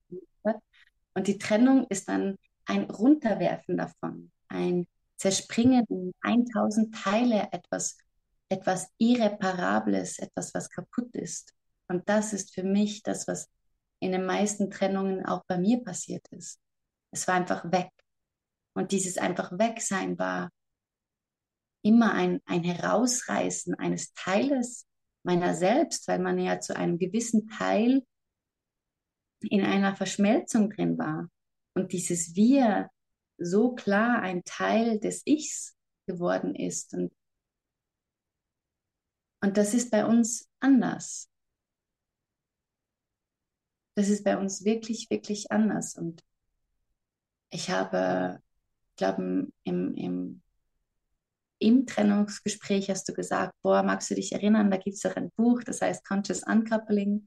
[1.15, 7.97] Und die Trennung ist dann ein Runterwerfen davon, ein Zerspringen in 1000 Teile, etwas,
[8.49, 11.55] etwas Irreparables, etwas, was kaputt ist.
[11.89, 13.49] Und das ist für mich das, was
[14.01, 16.61] in den meisten Trennungen auch bei mir passiert ist.
[17.11, 17.91] Es war einfach weg.
[18.77, 20.51] Und dieses einfach Wegsein war
[21.83, 24.87] immer ein, ein Herausreißen eines Teiles
[25.23, 28.05] meiner selbst, weil man ja zu einem gewissen Teil
[29.43, 31.29] in einer Verschmelzung drin war.
[31.75, 32.91] Und dieses Wir
[33.39, 35.77] so klar ein Teil des Ichs
[36.07, 36.95] geworden ist.
[36.95, 37.13] Und,
[39.43, 41.31] und das ist bei uns anders
[43.95, 45.97] das ist bei uns wirklich, wirklich anders.
[45.97, 46.23] Und
[47.51, 48.41] ich habe,
[48.91, 50.43] ich glaube, im, im,
[51.59, 55.31] im Trennungsgespräch hast du gesagt, boah, magst du dich erinnern, da gibt es auch ein
[55.37, 57.27] Buch, das heißt Conscious Uncoupling,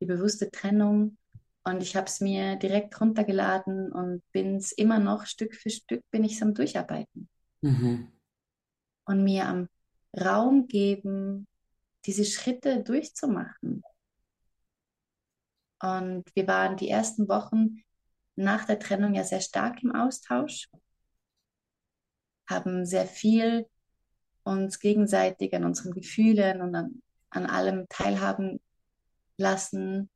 [0.00, 1.18] die bewusste Trennung.
[1.64, 6.02] Und ich habe es mir direkt runtergeladen und bin es immer noch Stück für Stück
[6.10, 7.28] bin ich am Durcharbeiten.
[7.62, 8.08] Mhm.
[9.06, 9.68] Und mir am
[10.14, 11.46] Raum geben,
[12.04, 13.82] diese Schritte durchzumachen.
[15.84, 17.82] Und wir waren die ersten Wochen
[18.36, 20.70] nach der Trennung ja sehr stark im Austausch,
[22.48, 23.66] haben sehr viel
[24.44, 28.60] uns gegenseitig an unseren Gefühlen und an, an allem teilhaben
[29.36, 30.08] lassen.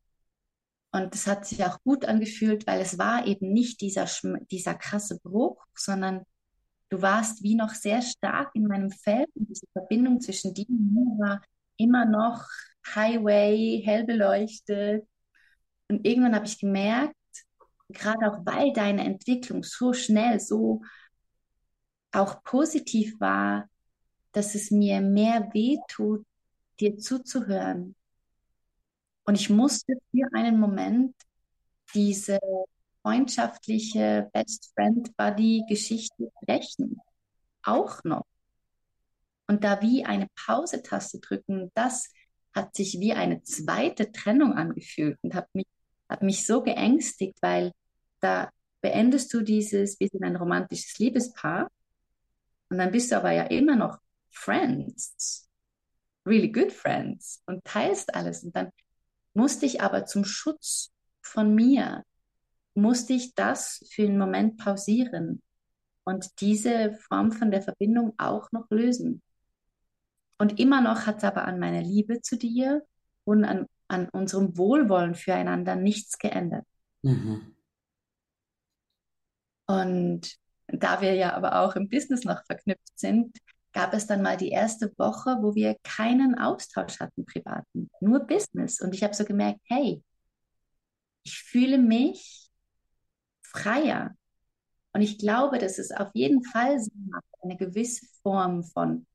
[0.90, 4.06] Und es hat sich auch gut angefühlt, weil es war eben nicht dieser,
[4.50, 6.24] dieser krasse Bruch, sondern
[6.88, 10.94] du warst wie noch sehr stark in meinem Feld und diese Verbindung zwischen dir und
[10.94, 11.42] mir war
[11.76, 12.42] immer noch
[12.94, 15.06] Highway, hell beleuchtet,
[15.88, 17.14] und irgendwann habe ich gemerkt,
[17.88, 20.82] gerade auch weil deine Entwicklung so schnell, so
[22.12, 23.68] auch positiv war,
[24.32, 26.24] dass es mir mehr wehtut,
[26.80, 27.94] dir zuzuhören.
[29.24, 31.14] Und ich musste für einen Moment
[31.94, 32.38] diese
[33.02, 37.00] freundschaftliche Best Friend Buddy Geschichte brechen.
[37.62, 38.26] Auch noch.
[39.46, 42.12] Und da wie eine Pause-Taste drücken, das
[42.54, 45.66] hat sich wie eine zweite Trennung angefühlt und hat mich
[46.08, 47.72] hat mich so geängstigt, weil
[48.20, 51.70] da beendest du dieses, wir sind ein romantisches Liebespaar
[52.70, 53.98] und dann bist du aber ja immer noch
[54.30, 55.48] Friends,
[56.26, 58.70] really good friends und teilst alles und dann
[59.34, 60.92] musste ich aber zum Schutz
[61.22, 62.04] von mir,
[62.74, 65.42] musste ich das für einen Moment pausieren
[66.04, 69.22] und diese Form von der Verbindung auch noch lösen.
[70.38, 72.86] Und immer noch hat es aber an meiner Liebe zu dir
[73.24, 76.66] und an, an unserem Wohlwollen füreinander nichts geändert.
[77.02, 77.56] Mhm.
[79.66, 83.36] Und da wir ja aber auch im Business noch verknüpft sind,
[83.72, 88.80] gab es dann mal die erste Woche, wo wir keinen Austausch hatten, privaten, nur Business.
[88.80, 90.02] Und ich habe so gemerkt, hey,
[91.22, 92.50] ich fühle mich
[93.42, 94.14] freier.
[94.92, 99.06] Und ich glaube, dass es auf jeden Fall Sinn macht, eine gewisse Form von,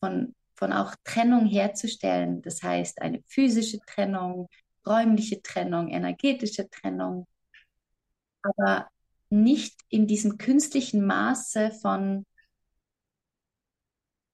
[0.00, 2.42] von von auch Trennung herzustellen.
[2.42, 4.48] Das heißt, eine physische Trennung,
[4.84, 7.28] räumliche Trennung, energetische Trennung,
[8.42, 8.88] aber
[9.30, 12.26] nicht in diesem künstlichen Maße von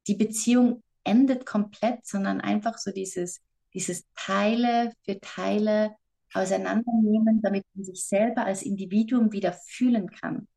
[0.07, 3.43] die Beziehung endet komplett, sondern einfach so dieses,
[3.75, 5.95] dieses Teile für Teile
[6.33, 10.49] auseinandernehmen, damit man sich selber als Individuum wieder fühlen kann.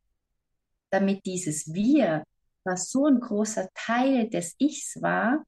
[0.91, 2.23] Damit dieses Wir,
[2.63, 5.43] was so ein großer Teil des Ichs war,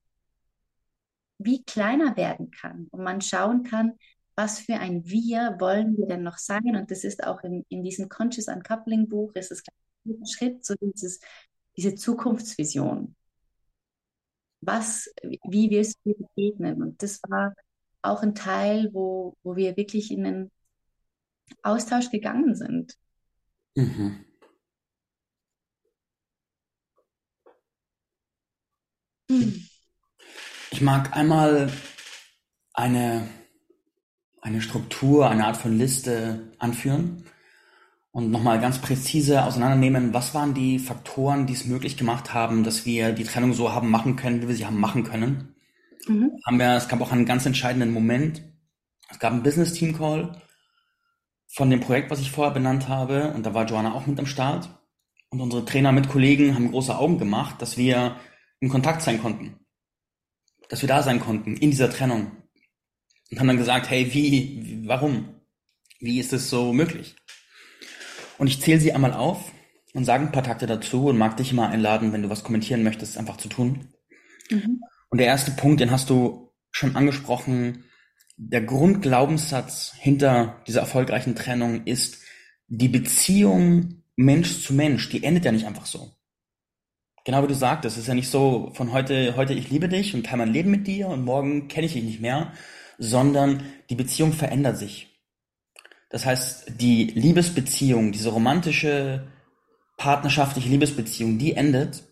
[1.39, 3.93] wie kleiner werden kann und man schauen kann,
[4.35, 6.75] was für ein Wir wollen wir denn noch sein?
[6.75, 9.63] Und das ist auch in, in diesem Conscious Uncoupling Buch, ist es
[10.05, 11.19] ein Schritt, so dieses,
[11.75, 13.15] diese Zukunftsvision.
[14.61, 16.81] Was, wie wirst du begegnen?
[16.81, 17.53] Und das war
[18.01, 20.51] auch ein Teil, wo, wo wir wirklich in den
[21.63, 22.95] Austausch gegangen sind.
[23.75, 24.25] Mhm.
[29.29, 29.68] Hm.
[30.79, 31.69] Ich mag einmal
[32.73, 33.27] eine,
[34.39, 37.25] eine Struktur, eine Art von Liste anführen
[38.11, 42.85] und nochmal ganz präzise auseinandernehmen, was waren die Faktoren, die es möglich gemacht haben, dass
[42.85, 45.53] wir die Trennung so haben machen können, wie wir sie haben machen können.
[46.07, 46.31] Mhm.
[46.45, 48.41] Haben wir, es gab auch einen ganz entscheidenden Moment.
[49.09, 50.41] Es gab einen Business Team Call
[51.45, 54.27] von dem Projekt, was ich vorher benannt habe, und da war Joanna auch mit am
[54.27, 54.69] Start.
[55.29, 58.15] Und unsere Trainer mit Kollegen haben große Augen gemacht, dass wir
[58.61, 59.58] in Kontakt sein konnten
[60.69, 62.31] dass wir da sein konnten in dieser Trennung.
[63.29, 65.35] Und haben dann gesagt, hey, wie, warum?
[65.99, 67.15] Wie ist es so möglich?
[68.37, 69.51] Und ich zähle sie einmal auf
[69.93, 72.83] und sage ein paar Takte dazu und mag dich mal einladen, wenn du was kommentieren
[72.83, 73.89] möchtest, einfach zu tun.
[74.49, 74.81] Mhm.
[75.09, 77.83] Und der erste Punkt, den hast du schon angesprochen,
[78.37, 82.19] der Grundglaubenssatz hinter dieser erfolgreichen Trennung ist,
[82.67, 86.15] die Beziehung Mensch zu Mensch, die endet ja nicht einfach so.
[87.25, 90.15] Genau wie du sagtest, es ist ja nicht so von heute, heute ich liebe dich
[90.15, 92.53] und kann mein Leben mit dir und morgen kenne ich dich nicht mehr,
[92.97, 95.09] sondern die Beziehung verändert sich.
[96.09, 99.27] Das heißt, die Liebesbeziehung, diese romantische,
[99.97, 102.03] partnerschaftliche Liebesbeziehung, die endet.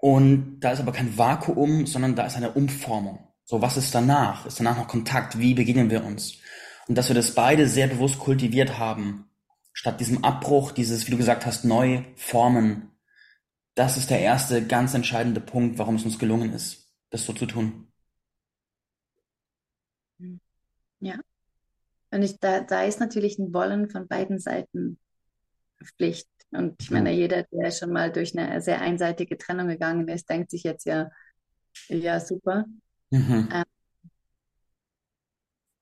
[0.00, 3.26] Und da ist aber kein Vakuum, sondern da ist eine Umformung.
[3.44, 4.46] So, was ist danach?
[4.46, 5.38] Ist danach noch Kontakt?
[5.38, 6.38] Wie begegnen wir uns?
[6.86, 9.30] Und dass wir das beide sehr bewusst kultiviert haben,
[9.72, 12.90] statt diesem Abbruch, dieses, wie du gesagt hast, neu formen,
[13.74, 17.46] das ist der erste ganz entscheidende Punkt, warum es uns gelungen ist, das so zu
[17.46, 17.88] tun.
[21.00, 21.20] Ja.
[22.10, 24.98] Und ich, da, da ist natürlich ein Wollen von beiden Seiten
[25.82, 26.28] Pflicht.
[26.50, 30.50] Und ich meine, jeder, der schon mal durch eine sehr einseitige Trennung gegangen ist, denkt
[30.50, 31.10] sich jetzt ja,
[31.88, 32.64] ja, super.
[33.10, 33.48] Mhm.
[33.52, 33.64] Ähm,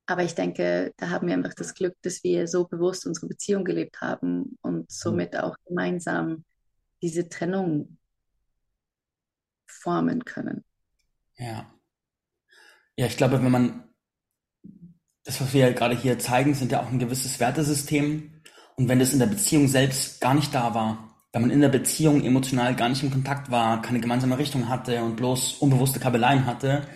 [0.06, 3.64] aber ich denke, da haben wir einfach das Glück, dass wir so bewusst unsere Beziehung
[3.64, 6.44] gelebt haben und somit auch gemeinsam
[7.02, 7.98] diese Trennung
[9.66, 10.64] formen können.
[11.36, 11.72] Ja.
[12.96, 13.88] Ja, ich glaube, wenn man
[15.24, 18.42] das, was wir gerade hier zeigen, sind ja auch ein gewisses Wertesystem.
[18.76, 21.68] Und wenn das in der Beziehung selbst gar nicht da war, wenn man in der
[21.68, 26.46] Beziehung emotional gar nicht in Kontakt war, keine gemeinsame Richtung hatte und bloß unbewusste Kabeleien
[26.46, 26.86] hatte,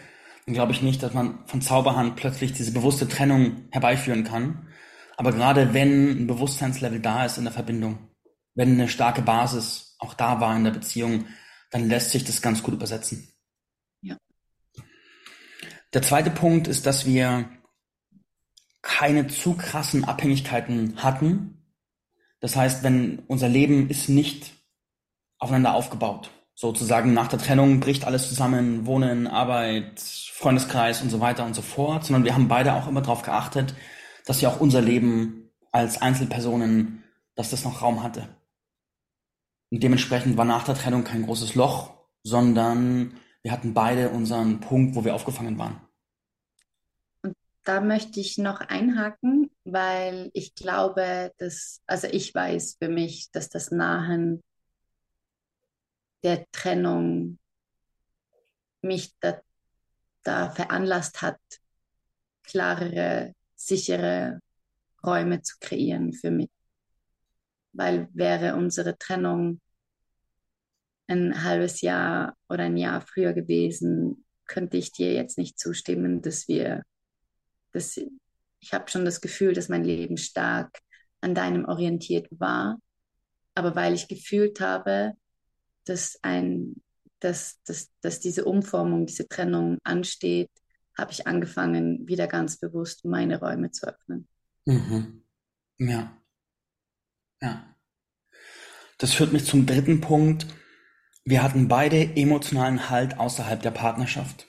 [0.45, 4.68] dann glaube ich nicht, dass man von Zauberhand plötzlich diese bewusste Trennung herbeiführen kann.
[5.16, 8.11] Aber gerade wenn ein Bewusstseinslevel da ist in der Verbindung,
[8.55, 11.26] wenn eine starke Basis auch da war in der Beziehung,
[11.70, 13.28] dann lässt sich das ganz gut übersetzen.
[14.01, 14.16] Ja.
[15.92, 17.49] Der zweite Punkt ist, dass wir
[18.82, 21.72] keine zu krassen Abhängigkeiten hatten.
[22.40, 24.53] Das heißt, wenn unser Leben ist nicht
[25.38, 26.30] aufeinander aufgebaut.
[26.55, 31.62] Sozusagen nach der Trennung bricht alles zusammen, Wohnen, Arbeit, Freundeskreis und so weiter und so
[31.62, 33.74] fort, sondern wir haben beide auch immer darauf geachtet,
[34.24, 38.28] dass ja auch unser Leben als Einzelpersonen, dass das noch Raum hatte.
[39.71, 44.95] Und dementsprechend war nach der Trennung kein großes Loch, sondern wir hatten beide unseren Punkt,
[44.95, 45.81] wo wir aufgefangen waren.
[47.23, 53.31] Und da möchte ich noch einhaken, weil ich glaube, dass, also ich weiß für mich,
[53.33, 54.43] dass das Nahen
[56.23, 57.39] der Trennung
[58.83, 59.41] mich da,
[60.23, 61.39] da veranlasst hat,
[62.43, 64.41] klarere, sichere
[65.05, 66.51] Räume zu kreieren für mich.
[67.77, 69.61] Weil wäre unsere Trennung
[71.09, 76.49] ein halbes Jahr oder ein Jahr früher gewesen, könnte ich dir jetzt nicht zustimmen, dass
[76.49, 76.83] wir,
[77.72, 80.79] dass ich habe schon das Gefühl, dass mein Leben stark
[81.20, 82.79] an deinem orientiert war.
[83.55, 85.12] Aber weil ich gefühlt habe,
[85.85, 86.74] dass ein,
[87.20, 90.51] dass, dass, dass diese Umformung, diese Trennung ansteht,
[90.97, 94.27] habe ich angefangen, wieder ganz bewusst meine Räume zu öffnen.
[94.64, 95.22] Mhm.
[95.79, 96.16] Ja.
[97.41, 97.74] Ja.
[98.99, 100.47] Das führt mich zum dritten Punkt.
[101.24, 104.47] Wir hatten beide emotionalen Halt außerhalb der Partnerschaft.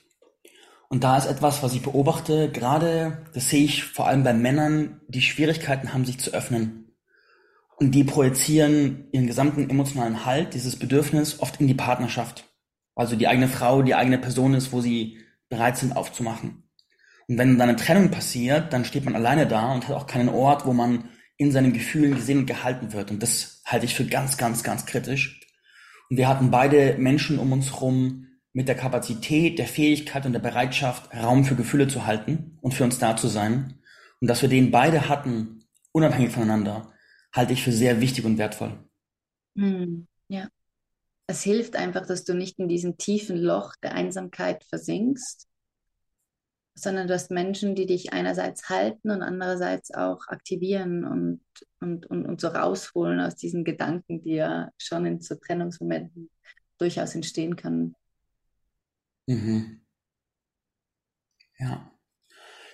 [0.90, 5.02] Und da ist etwas, was ich beobachte, gerade, das sehe ich vor allem bei Männern,
[5.10, 6.96] die Schwierigkeiten haben, sich zu öffnen.
[7.78, 12.46] Und die projizieren ihren gesamten emotionalen Halt, dieses Bedürfnis, oft in die Partnerschaft.
[12.96, 15.20] Also die eigene Frau, die eigene Person ist, wo sie
[15.50, 16.64] bereit sind aufzumachen.
[17.28, 20.30] Und wenn dann eine Trennung passiert, dann steht man alleine da und hat auch keinen
[20.30, 23.12] Ort, wo man in seinen Gefühlen gesehen und gehalten wird.
[23.12, 25.40] Und das halte ich für ganz, ganz, ganz kritisch.
[26.10, 30.40] Und wir hatten beide Menschen um uns herum mit der Kapazität, der Fähigkeit und der
[30.40, 33.76] Bereitschaft, Raum für Gefühle zu halten und für uns da zu sein.
[34.20, 36.92] Und dass wir den beide hatten, unabhängig voneinander,
[37.32, 38.78] halte ich für sehr wichtig und wertvoll.
[39.56, 40.48] Hm, ja.
[41.28, 45.47] Es hilft einfach, dass du nicht in diesem tiefen Loch der Einsamkeit versinkst,
[46.78, 51.42] sondern du hast Menschen, die dich einerseits halten und andererseits auch aktivieren und,
[51.80, 56.30] und, und, und so rausholen aus diesen Gedanken, die ja schon in so Trennungsmomenten
[56.78, 57.96] durchaus entstehen können.
[59.26, 59.82] Mhm.
[61.58, 61.92] Ja.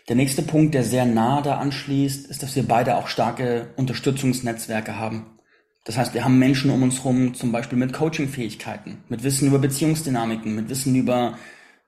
[0.09, 4.97] Der nächste Punkt, der sehr nah da anschließt, ist, dass wir beide auch starke Unterstützungsnetzwerke
[4.97, 5.39] haben.
[5.85, 9.59] Das heißt, wir haben Menschen um uns herum, zum Beispiel mit Coaching-Fähigkeiten, mit Wissen über
[9.59, 11.37] Beziehungsdynamiken, mit Wissen über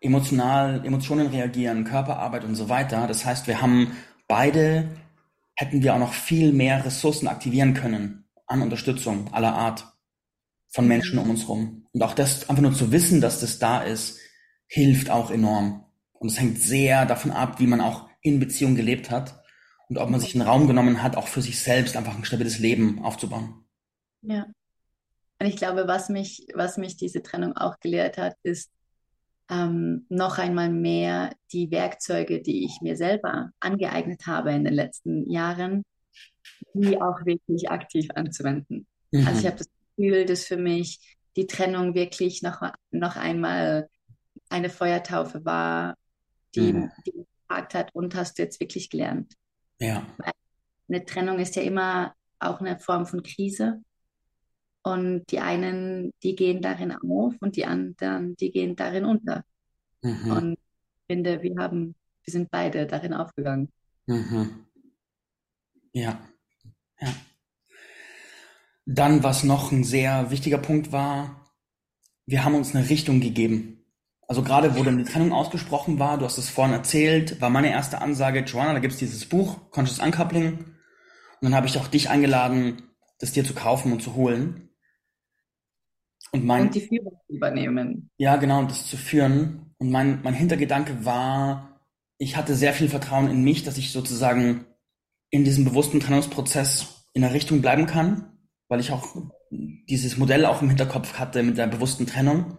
[0.06, 3.08] emotional, Emotionen reagieren, Körperarbeit und so weiter.
[3.08, 3.98] Das heißt, wir haben
[4.28, 4.90] beide,
[5.56, 9.86] hätten wir auch noch viel mehr Ressourcen aktivieren können an Unterstützung aller Art
[10.70, 11.88] von Menschen um uns herum.
[11.92, 14.20] Und auch das, einfach nur zu wissen, dass das da ist,
[14.68, 15.86] hilft auch enorm.
[16.14, 19.44] Und es hängt sehr davon ab, wie man auch in Beziehung gelebt hat
[19.88, 22.60] und ob man sich einen Raum genommen hat, auch für sich selbst einfach ein stabiles
[22.60, 23.66] Leben aufzubauen.
[24.22, 24.48] Ja.
[25.40, 28.72] Und ich glaube, was mich, was mich diese Trennung auch gelehrt hat, ist
[29.50, 35.30] ähm, noch einmal mehr die Werkzeuge, die ich mir selber angeeignet habe in den letzten
[35.30, 35.84] Jahren,
[36.74, 38.88] die auch wirklich aktiv anzuwenden.
[39.12, 39.28] Mhm.
[39.28, 41.00] Also ich habe das Gefühl, dass für mich
[41.36, 43.90] die Trennung wirklich noch, noch einmal
[44.50, 45.96] eine Feuertaufe war,
[46.56, 46.92] die, mhm.
[47.06, 49.34] die gefragt hat, und hast du jetzt wirklich gelernt?
[49.80, 50.06] Ja.
[50.18, 50.32] Weil
[50.88, 53.82] eine Trennung ist ja immer auch eine Form von Krise.
[54.86, 59.44] Und die einen, die gehen darin auf und die anderen, die gehen darin unter.
[60.04, 60.32] Mhm.
[60.32, 63.70] Und ich finde, wir haben, wir sind beide darin aufgegangen.
[64.06, 64.68] Mhm.
[65.92, 66.20] Ja.
[67.02, 67.08] Ja.
[68.86, 71.52] Dann, was noch ein sehr wichtiger Punkt war,
[72.28, 73.84] wir haben uns eine Richtung gegeben.
[74.28, 77.72] Also gerade wo dann die Trennung ausgesprochen war, du hast es vorhin erzählt, war meine
[77.72, 80.60] erste Ansage, Joanna, da gibt's dieses Buch, Conscious Uncoupling.
[80.60, 80.68] Und
[81.42, 82.84] dann habe ich auch dich eingeladen,
[83.18, 84.65] das dir zu kaufen und zu holen.
[86.36, 88.10] Und, mein, und die Führung zu übernehmen.
[88.18, 89.74] Ja, genau, und das zu führen.
[89.78, 91.80] Und mein, mein Hintergedanke war,
[92.18, 94.66] ich hatte sehr viel Vertrauen in mich, dass ich sozusagen
[95.30, 99.16] in diesem bewussten Trennungsprozess in der Richtung bleiben kann, weil ich auch
[99.50, 102.58] dieses Modell auch im Hinterkopf hatte mit der bewussten Trennung.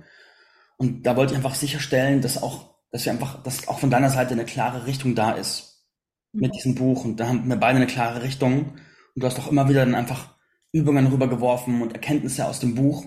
[0.77, 4.11] Und da wollte ich einfach sicherstellen, dass auch, dass wir einfach, dass auch von deiner
[4.11, 5.87] Seite eine klare Richtung da ist
[6.33, 7.05] mit diesem Buch.
[7.05, 8.73] Und da haben wir beide eine klare Richtung.
[9.15, 10.37] Und du hast auch immer wieder dann einfach
[10.73, 13.05] Übungen rübergeworfen und Erkenntnisse aus dem Buch.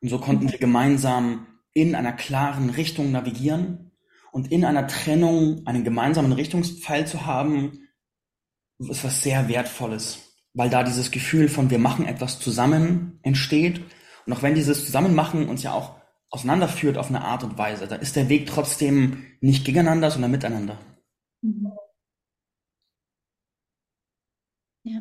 [0.00, 3.92] Und so konnten wir gemeinsam in einer klaren Richtung navigieren
[4.32, 7.88] und in einer Trennung einen gemeinsamen Richtungspfeil zu haben,
[8.78, 13.82] ist was sehr Wertvolles, weil da dieses Gefühl von wir machen etwas zusammen entsteht.
[14.26, 17.88] Und auch wenn dieses Zusammenmachen uns ja auch auseinanderführt auf eine Art und Weise.
[17.88, 20.78] Da ist der Weg trotzdem nicht gegeneinander, sondern miteinander.
[21.42, 21.72] Mhm.
[24.84, 25.00] Ja.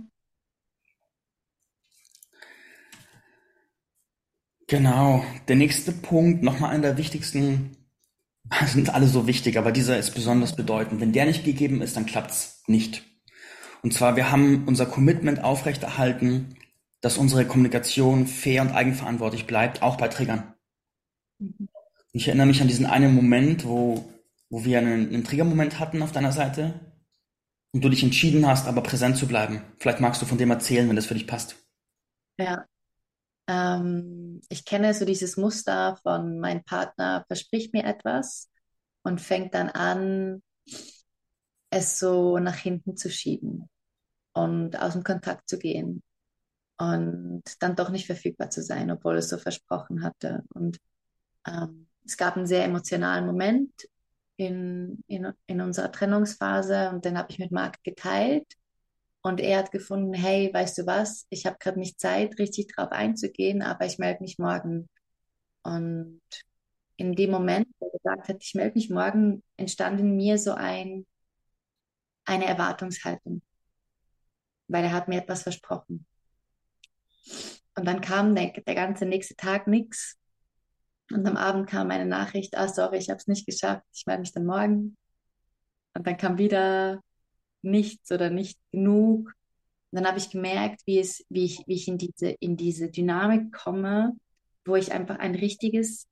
[4.69, 5.25] Genau.
[5.47, 7.75] Der nächste Punkt, nochmal einer der wichtigsten,
[8.67, 11.01] sind alle so wichtig, aber dieser ist besonders bedeutend.
[11.01, 13.03] Wenn der nicht gegeben ist, dann klappt's nicht.
[13.81, 16.55] Und zwar, wir haben unser Commitment aufrechterhalten,
[17.01, 20.53] dass unsere Kommunikation fair und eigenverantwortlich bleibt, auch bei Triggern.
[22.11, 24.13] Ich erinnere mich an diesen einen Moment, wo,
[24.49, 26.79] wo wir einen, einen Triggermoment hatten auf deiner Seite.
[27.71, 29.63] und du dich entschieden hast, aber präsent zu bleiben.
[29.79, 31.55] Vielleicht magst du von dem erzählen, wenn das für dich passt.
[32.37, 32.65] Ja,
[33.49, 38.49] ähm, ich kenne so dieses Muster von mein Partner verspricht mir etwas
[39.01, 40.43] und fängt dann an,
[41.71, 43.69] es so nach hinten zu schieben
[44.33, 46.03] und aus dem Kontakt zu gehen
[46.77, 50.43] und dann doch nicht verfügbar zu sein, obwohl es so versprochen hatte.
[50.53, 50.77] Und
[51.47, 53.71] ähm, es gab einen sehr emotionalen Moment
[54.37, 58.45] in, in, in unserer Trennungsphase und den habe ich mit Marc geteilt.
[59.21, 62.91] Und er hat gefunden, hey, weißt du was, ich habe gerade nicht Zeit, richtig drauf
[62.91, 64.87] einzugehen, aber ich melde mich morgen.
[65.63, 66.21] Und
[66.95, 70.53] in dem Moment, wo er gesagt hat, ich melde mich morgen, entstand in mir so
[70.53, 71.05] ein,
[72.25, 73.41] eine Erwartungshaltung,
[74.67, 76.05] weil er hat mir etwas versprochen.
[77.75, 80.17] Und dann kam der, der ganze nächste Tag nichts.
[81.11, 84.21] Und am Abend kam eine Nachricht, ah, sorry, ich habe es nicht geschafft, ich melde
[84.21, 84.97] mich dann morgen.
[85.93, 87.01] Und dann kam wieder
[87.61, 89.33] nichts oder nicht genug.
[89.91, 92.89] Und dann habe ich gemerkt, wie, es, wie, ich, wie ich in diese, in diese
[92.89, 94.13] Dynamik komme,
[94.65, 96.07] wo ich einfach ein richtiges,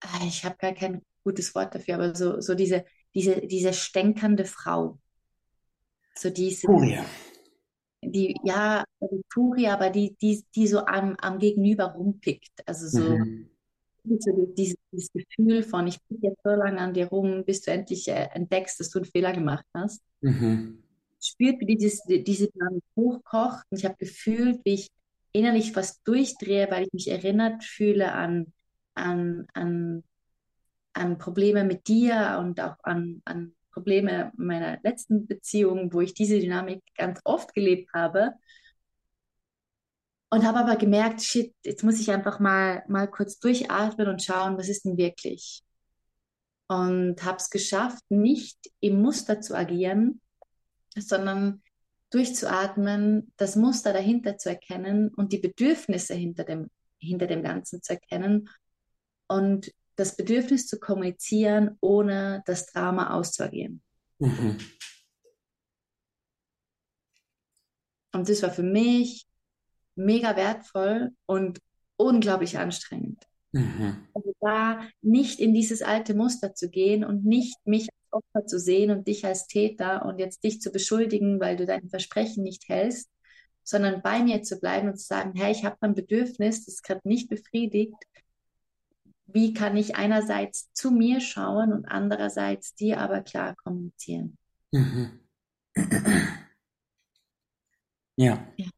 [0.00, 2.84] ah, ich habe gar kein gutes Wort dafür, aber so, so diese,
[3.14, 4.98] diese, diese stänkernde Frau.
[6.14, 7.00] So diese, Furie.
[8.02, 12.52] die, ja, die Furie, aber die, die, die so am, am Gegenüber rumpickt.
[12.66, 13.48] Also so, Mhm.
[14.04, 17.70] So dieses, dieses Gefühl von, ich pick jetzt so lange an dir rum, bis du
[17.70, 20.02] endlich äh, entdeckst, dass du einen Fehler gemacht hast.
[20.20, 20.82] Mhm.
[21.20, 23.64] Spürt, wie dieses, diese Dynamik hochkocht.
[23.70, 24.88] Und ich habe gefühlt, wie ich
[25.32, 28.52] innerlich fast durchdrehe, weil ich mich erinnert fühle an,
[28.94, 30.02] an, an,
[30.92, 36.38] an Probleme mit dir und auch an, an Probleme meiner letzten Beziehung, wo ich diese
[36.38, 38.34] Dynamik ganz oft gelebt habe.
[40.32, 44.56] Und habe aber gemerkt, shit, jetzt muss ich einfach mal, mal kurz durchatmen und schauen,
[44.56, 45.62] was ist denn wirklich.
[46.68, 50.22] Und habe es geschafft, nicht im Muster zu agieren,
[50.96, 51.62] sondern
[52.08, 57.92] durchzuatmen, das Muster dahinter zu erkennen und die Bedürfnisse hinter dem, hinter dem Ganzen zu
[57.92, 58.48] erkennen
[59.28, 63.82] und das Bedürfnis zu kommunizieren, ohne das Drama auszuagieren.
[64.18, 64.56] Mhm.
[68.12, 69.26] Und das war für mich
[69.94, 71.60] mega wertvoll und
[71.96, 73.24] unglaublich anstrengend.
[73.52, 74.08] Mhm.
[74.14, 78.58] Also da nicht in dieses alte Muster zu gehen und nicht mich als Opfer zu
[78.58, 82.68] sehen und dich als Täter und jetzt dich zu beschuldigen, weil du dein Versprechen nicht
[82.68, 83.10] hältst,
[83.62, 86.82] sondern bei mir zu bleiben und zu sagen, hey, ich habe ein Bedürfnis, das ist
[86.82, 87.94] gerade nicht befriedigt.
[89.26, 94.36] Wie kann ich einerseits zu mir schauen und andererseits dir aber klar kommunizieren?
[94.72, 95.20] Mhm.
[98.16, 98.46] Ja.
[98.58, 98.68] Ja.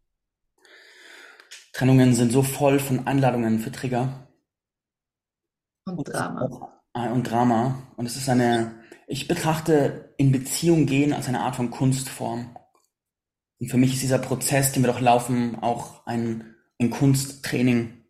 [1.74, 4.28] Trennungen sind so voll von Einladungen für Trigger.
[5.86, 6.42] Und Und, Drama.
[6.46, 7.92] auch, äh, und Drama.
[7.96, 12.56] Und es ist eine, ich betrachte in Beziehung gehen als eine Art von Kunstform.
[13.58, 18.04] Und für mich ist dieser Prozess, den wir doch laufen, auch ein, ein Kunsttraining.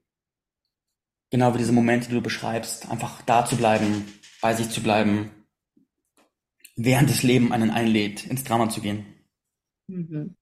[1.31, 2.91] Genau wie diese Momente, die du beschreibst.
[2.91, 4.05] Einfach da zu bleiben,
[4.43, 5.31] bei sich zu bleiben,
[6.77, 9.07] während das Leben einen einlädt, ins Drama zu gehen.
[9.89, 10.37] Mhm.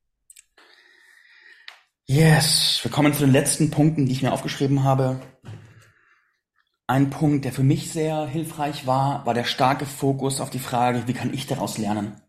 [2.07, 5.21] Yes, wir kommen zu den letzten Punkten, die ich mir aufgeschrieben habe.
[6.89, 11.05] Ein Punkt, der für mich sehr hilfreich war, war der starke Fokus auf die Frage,
[11.07, 12.21] wie kann ich daraus lernen?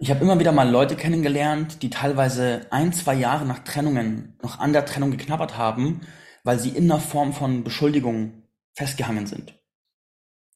[0.00, 4.58] Ich habe immer wieder mal Leute kennengelernt, die teilweise ein, zwei Jahre nach Trennungen noch
[4.58, 6.00] an der Trennung geknabbert haben,
[6.42, 9.54] weil sie in einer Form von Beschuldigung festgehangen sind.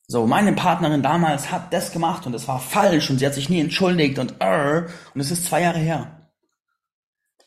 [0.07, 3.51] So, meine Partnerin damals hat das gemacht und es war falsch und sie hat sich
[3.51, 6.22] nie entschuldigt und äh, und es ist zwei Jahre her.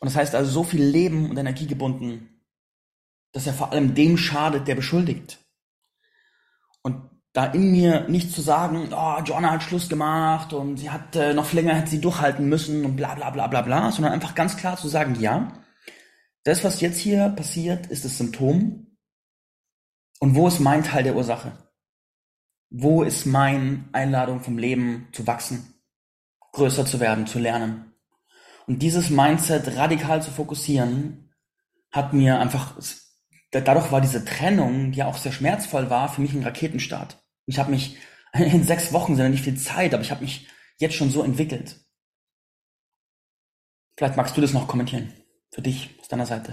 [0.00, 2.42] Und das heißt also so viel Leben und Energie gebunden,
[3.32, 5.38] dass er vor allem dem schadet, der beschuldigt.
[6.82, 11.16] Und da in mir nicht zu sagen, oh, Joanna hat Schluss gemacht und sie hat
[11.16, 14.34] äh, noch länger hätte sie durchhalten müssen und bla bla bla bla bla, sondern einfach
[14.34, 15.52] ganz klar zu sagen, ja,
[16.44, 18.96] das, was jetzt hier passiert, ist das Symptom.
[20.20, 21.52] Und wo ist mein Teil der Ursache?
[22.70, 25.74] Wo ist meine Einladung vom Leben zu wachsen,
[26.52, 27.95] größer zu werden, zu lernen?
[28.66, 31.32] Und dieses Mindset radikal zu fokussieren,
[31.92, 32.76] hat mir einfach,
[33.50, 37.22] dadurch war diese Trennung, die auch sehr schmerzvoll war, für mich ein Raketenstart.
[37.46, 37.96] Ich habe mich,
[38.32, 40.48] in sechs Wochen sind ja nicht viel Zeit, aber ich habe mich
[40.78, 41.80] jetzt schon so entwickelt.
[43.96, 45.12] Vielleicht magst du das noch kommentieren,
[45.52, 46.52] für dich, aus deiner Seite.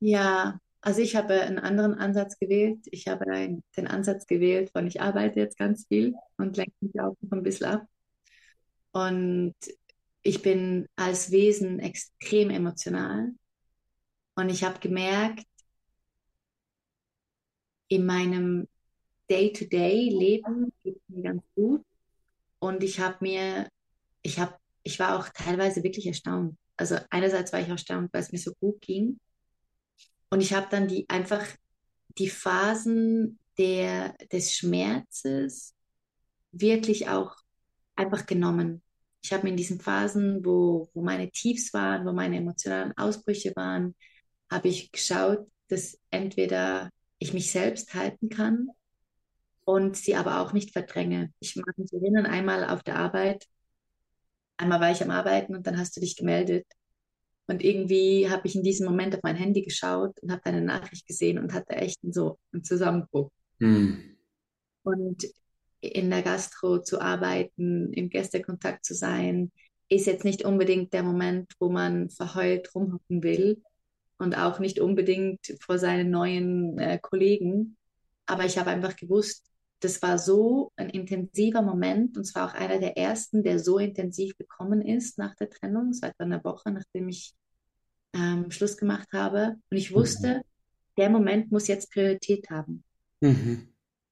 [0.00, 2.80] Ja, also ich habe einen anderen Ansatz gewählt.
[2.90, 3.24] Ich habe
[3.76, 7.42] den Ansatz gewählt von ich arbeite jetzt ganz viel und lenke mich auch noch ein
[7.44, 7.86] bisschen ab.
[8.90, 9.54] Und
[10.22, 13.32] ich bin als Wesen extrem emotional.
[14.34, 15.46] Und ich habe gemerkt,
[17.88, 18.68] in meinem
[19.28, 21.84] Day-to-Day-Leben geht es mir ganz gut.
[22.58, 23.68] Und ich habe mir,
[24.22, 26.56] ich habe, ich war auch teilweise wirklich erstaunt.
[26.76, 29.18] Also einerseits war ich erstaunt, weil es mir so gut ging.
[30.30, 31.44] Und ich habe dann die einfach
[32.18, 35.74] die Phasen der, des Schmerzes
[36.52, 37.36] wirklich auch
[37.96, 38.82] einfach genommen.
[39.22, 43.94] Ich habe in diesen Phasen, wo, wo meine Tiefs waren, wo meine emotionalen Ausbrüche waren,
[44.50, 48.68] habe ich geschaut, dass entweder ich mich selbst halten kann
[49.64, 51.32] und sie aber auch nicht verdränge.
[51.40, 53.46] Ich mag mich erinnern, einmal auf der Arbeit,
[54.56, 56.66] einmal war ich am Arbeiten und dann hast du dich gemeldet.
[57.46, 61.06] Und irgendwie habe ich in diesem Moment auf mein Handy geschaut und habe deine Nachricht
[61.06, 63.30] gesehen und hatte echt so einen Zusammenbruch.
[63.60, 64.16] Hm.
[64.84, 65.26] Und
[65.82, 69.50] in der Gastro zu arbeiten, im Gästekontakt zu sein,
[69.88, 73.62] ist jetzt nicht unbedingt der Moment, wo man verheult rumhocken will
[74.18, 77.76] und auch nicht unbedingt vor seinen neuen äh, Kollegen.
[78.26, 79.44] Aber ich habe einfach gewusst,
[79.80, 84.38] das war so ein intensiver Moment und zwar auch einer der ersten, der so intensiv
[84.38, 87.34] gekommen ist nach der Trennung, seit einer Woche, nachdem ich
[88.14, 89.56] ähm, Schluss gemacht habe.
[89.70, 90.42] Und ich wusste, mhm.
[90.96, 92.84] der Moment muss jetzt Priorität haben.
[93.20, 93.68] Mhm.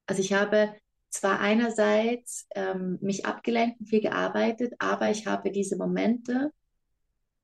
[0.06, 0.74] Also ich habe
[1.10, 6.52] zwar einerseits ähm, mich abgelenkt und viel gearbeitet, aber ich habe diese Momente,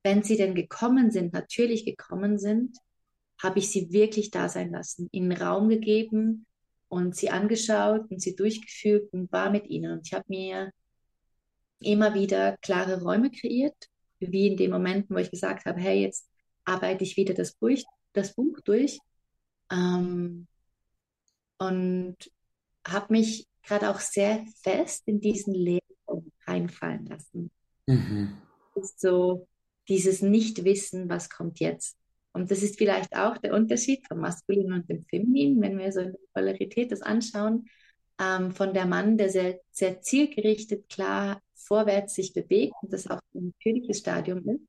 [0.03, 2.77] wenn sie denn gekommen sind, natürlich gekommen sind,
[3.41, 6.45] habe ich sie wirklich da sein lassen, ihnen Raum gegeben
[6.87, 9.91] und sie angeschaut und sie durchgeführt und war mit ihnen.
[9.91, 10.71] Und ich habe mir
[11.79, 13.75] immer wieder klare Räume kreiert,
[14.19, 16.27] wie in den Momenten, wo ich gesagt habe, hey, jetzt
[16.65, 18.99] arbeite ich wieder das Buch, das Buch durch.
[19.71, 20.47] Ähm,
[21.59, 22.15] und
[22.87, 27.51] habe mich gerade auch sehr fest in diesen Lehrraum reinfallen lassen.
[27.85, 28.37] Mhm.
[28.95, 29.47] So
[29.87, 31.97] dieses Nichtwissen, was kommt jetzt.
[32.33, 36.01] Und das ist vielleicht auch der Unterschied vom Maskulin und dem Feminin, wenn wir so
[36.01, 37.67] in der Polarität das anschauen,
[38.19, 43.19] ähm, von der Mann, der sehr, sehr zielgerichtet, klar vorwärts sich bewegt und das auch
[43.33, 44.61] ein natürliches Stadium ist.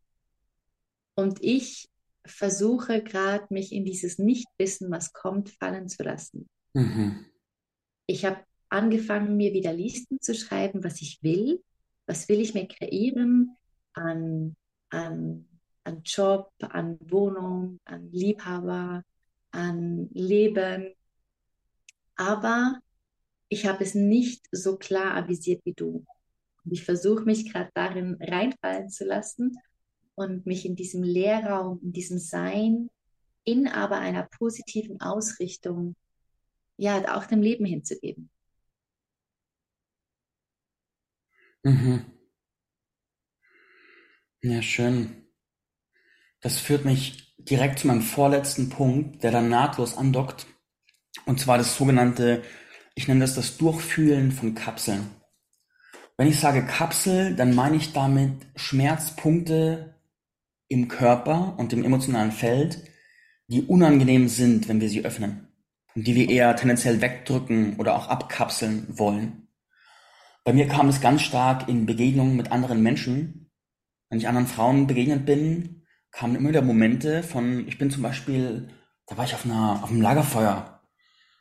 [1.15, 1.89] Und ich
[2.25, 6.49] versuche gerade, mich in dieses Nichtwissen, was kommt, fallen zu lassen.
[6.75, 7.27] Mhm.
[8.07, 11.63] Ich habe angefangen, mir wieder Listen zu schreiben, was ich will.
[12.07, 13.57] Was will ich mir kreieren
[13.93, 14.57] an,
[14.91, 15.49] an,
[15.85, 19.03] an Job, an Wohnung, an Liebhaber,
[19.51, 20.95] an Leben.
[22.17, 22.79] Aber
[23.49, 26.05] ich habe es nicht so klar avisiert wie du.
[26.65, 29.57] Und ich versuche mich gerade darin reinfallen zu lassen
[30.15, 32.91] und mich in diesem Leerraum, in diesem Sein,
[33.45, 35.95] in aber einer positiven Ausrichtung,
[36.77, 38.31] ja, auch dem Leben hinzugeben.
[41.65, 42.05] Mhm.
[44.43, 45.27] Ja, schön.
[46.41, 50.47] Das führt mich direkt zu meinem vorletzten Punkt, der dann nahtlos andockt.
[51.27, 52.43] Und zwar das sogenannte,
[52.95, 55.11] ich nenne das das Durchfühlen von Kapseln.
[56.17, 59.95] Wenn ich sage Kapsel, dann meine ich damit Schmerzpunkte
[60.69, 62.83] im Körper und im emotionalen Feld,
[63.49, 65.49] die unangenehm sind, wenn wir sie öffnen.
[65.95, 69.48] Und die wir eher tendenziell wegdrücken oder auch abkapseln wollen.
[70.49, 73.51] Bei mir kam es ganz stark in Begegnungen mit anderen Menschen.
[74.09, 78.71] Wenn ich anderen Frauen begegnet bin, kamen immer wieder Momente von, ich bin zum Beispiel,
[79.07, 80.81] da war ich auf einer, auf einem Lagerfeuer.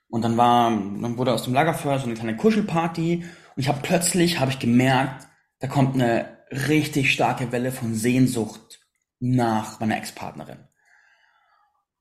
[0.10, 3.24] Und dann war, dann wurde aus dem Lagerfeuer so eine kleine Kuschelparty.
[3.56, 5.26] Und ich habe plötzlich, habe ich gemerkt,
[5.60, 8.82] da kommt eine richtig starke Welle von Sehnsucht
[9.22, 10.68] nach meiner Ex-Partnerin.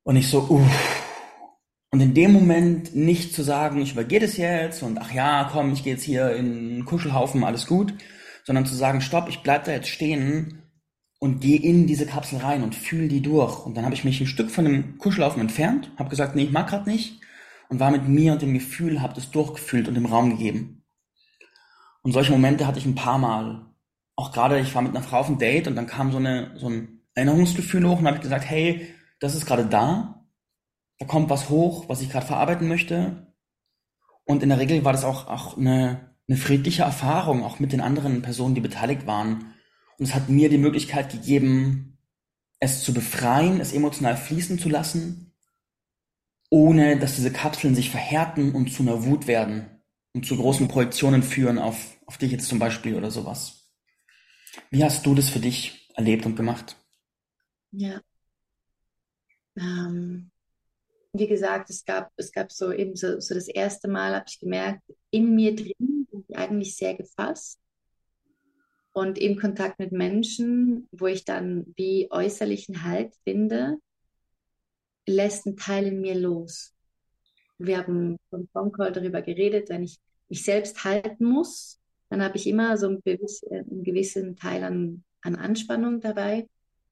[0.02, 1.05] Und ich so, uff,
[1.96, 5.72] und in dem Moment nicht zu sagen, ich übergehe das jetzt und ach ja, komm,
[5.72, 7.94] ich gehe jetzt hier in einen Kuschelhaufen, alles gut,
[8.44, 10.60] sondern zu sagen, stopp, ich bleib da jetzt stehen
[11.20, 13.64] und gehe in diese Kapsel rein und fühle die durch.
[13.64, 16.52] Und dann habe ich mich ein Stück von dem Kuschelhaufen entfernt, habe gesagt, nee, ich
[16.52, 17.22] mag gerade nicht
[17.70, 20.84] und war mit mir und dem Gefühl, habe das durchgefühlt und dem Raum gegeben.
[22.02, 23.70] Und solche Momente hatte ich ein paar Mal.
[24.16, 26.52] Auch gerade, ich war mit einer Frau auf einem Date und dann kam so, eine,
[26.58, 28.86] so ein Erinnerungsgefühl hoch und habe gesagt, hey,
[29.18, 30.25] das ist gerade da,
[30.98, 33.34] da kommt was hoch, was ich gerade verarbeiten möchte.
[34.24, 37.80] Und in der Regel war das auch, auch eine, eine friedliche Erfahrung, auch mit den
[37.80, 39.54] anderen Personen, die beteiligt waren.
[39.98, 41.98] Und es hat mir die Möglichkeit gegeben,
[42.58, 45.34] es zu befreien, es emotional fließen zu lassen,
[46.50, 49.82] ohne dass diese Kapseln sich verhärten und zu einer Wut werden
[50.14, 53.70] und zu großen Projektionen führen auf, auf dich jetzt zum Beispiel oder sowas.
[54.70, 56.76] Wie hast du das für dich erlebt und gemacht?
[57.72, 58.00] Ja.
[59.56, 60.30] Ähm,
[61.18, 64.40] wie gesagt, es gab, es gab so eben so, so das erste Mal, habe ich
[64.40, 67.60] gemerkt, in mir drin bin ich eigentlich sehr gefasst.
[68.92, 73.76] Und im Kontakt mit Menschen, wo ich dann wie äußerlichen Halt finde,
[75.06, 76.74] lässt ein Teil in mir los.
[77.58, 79.98] Wir haben vom Phone Call darüber geredet, wenn ich
[80.28, 86.00] mich selbst halten muss, dann habe ich immer so einen, gewissen Teil an, an Anspannung
[86.00, 86.48] dabei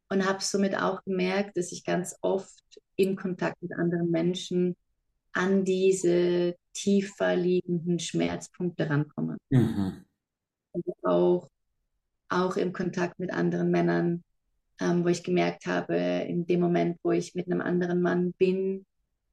[0.08, 2.62] und habe somit auch gemerkt, dass ich ganz oft
[2.96, 4.76] im Kontakt mit anderen Menschen
[5.32, 9.36] an diese tiefer liegenden Schmerzpunkte rankomme.
[9.50, 10.04] Mhm.
[10.72, 11.48] Und auch,
[12.28, 14.22] auch im Kontakt mit anderen Männern,
[14.80, 18.86] ähm, wo ich gemerkt habe, in dem Moment, wo ich mit einem anderen Mann bin,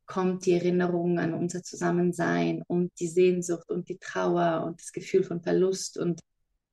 [0.06, 5.24] kommt die Erinnerung an unser Zusammensein und die Sehnsucht und die Trauer und das Gefühl
[5.24, 6.20] von Verlust und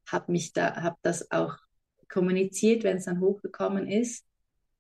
[0.06, 1.56] habe mich da, habe das auch
[2.08, 4.27] kommuniziert, wenn es dann hochgekommen ist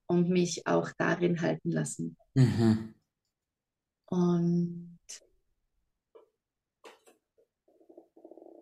[0.08, 2.16] und mich auch darin halten lassen.
[2.34, 2.94] Mhm.
[4.06, 4.98] Und,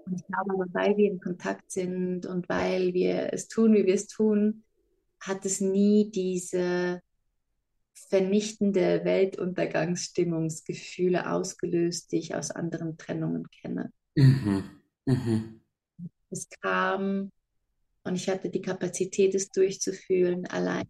[0.05, 3.95] und ich glaube, weil wir in Kontakt sind und weil wir es tun, wie wir
[3.95, 4.65] es tun,
[5.21, 7.01] hat es nie diese
[7.95, 13.93] vernichtende Weltuntergangsstimmungsgefühle ausgelöst, die ich aus anderen Trennungen kenne.
[14.15, 14.65] Mhm.
[15.07, 15.61] Mhm.
[16.31, 17.31] Es kam
[18.07, 20.87] und ich hatte die Kapazität, es durchzufühlen, alleine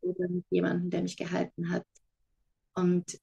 [0.00, 1.84] oder mit jemandem, der mich gehalten hat.
[2.74, 3.20] Und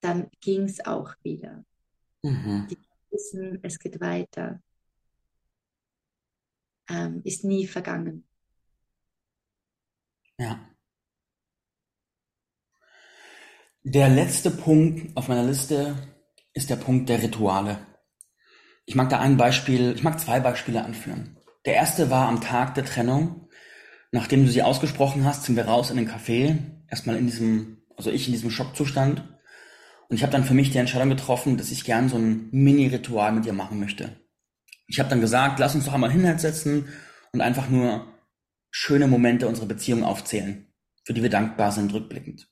[0.00, 1.64] dann ging es auch wieder.
[2.22, 2.68] Mhm.
[2.70, 2.78] Die
[3.10, 4.60] wissen, es geht weiter,
[6.88, 8.24] ähm, ist nie vergangen.
[10.38, 10.68] Ja.
[13.82, 15.96] Der letzte Punkt auf meiner Liste
[16.52, 17.86] ist der Punkt der Rituale.
[18.86, 21.38] Ich mag da ein Beispiel, ich mag zwei Beispiele anführen.
[21.66, 23.48] Der erste war am Tag der Trennung.
[24.12, 26.58] Nachdem du sie ausgesprochen hast, sind wir raus in den Café.
[26.88, 29.22] Erstmal in diesem, also ich in diesem Schockzustand.
[30.08, 33.32] Und ich habe dann für mich die Entscheidung getroffen, dass ich gern so ein Mini-Ritual
[33.32, 34.20] mit dir machen möchte.
[34.86, 36.88] Ich habe dann gesagt, lass uns doch einmal hinsetzen
[37.32, 38.06] und einfach nur
[38.70, 40.66] schöne Momente unserer Beziehung aufzählen,
[41.04, 42.48] für die wir dankbar sind, rückblickend.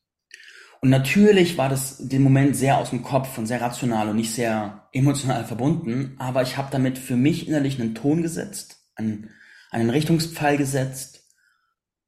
[0.81, 4.35] Und natürlich war das den Moment sehr aus dem Kopf und sehr rational und nicht
[4.35, 9.31] sehr emotional verbunden, aber ich habe damit für mich innerlich einen Ton gesetzt, einen,
[9.71, 11.25] einen Richtungspfeil gesetzt.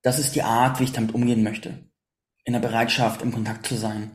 [0.02, 1.90] Das ist die Art, wie ich damit umgehen möchte.
[2.44, 4.12] In der Bereitschaft, im Kontakt zu sein.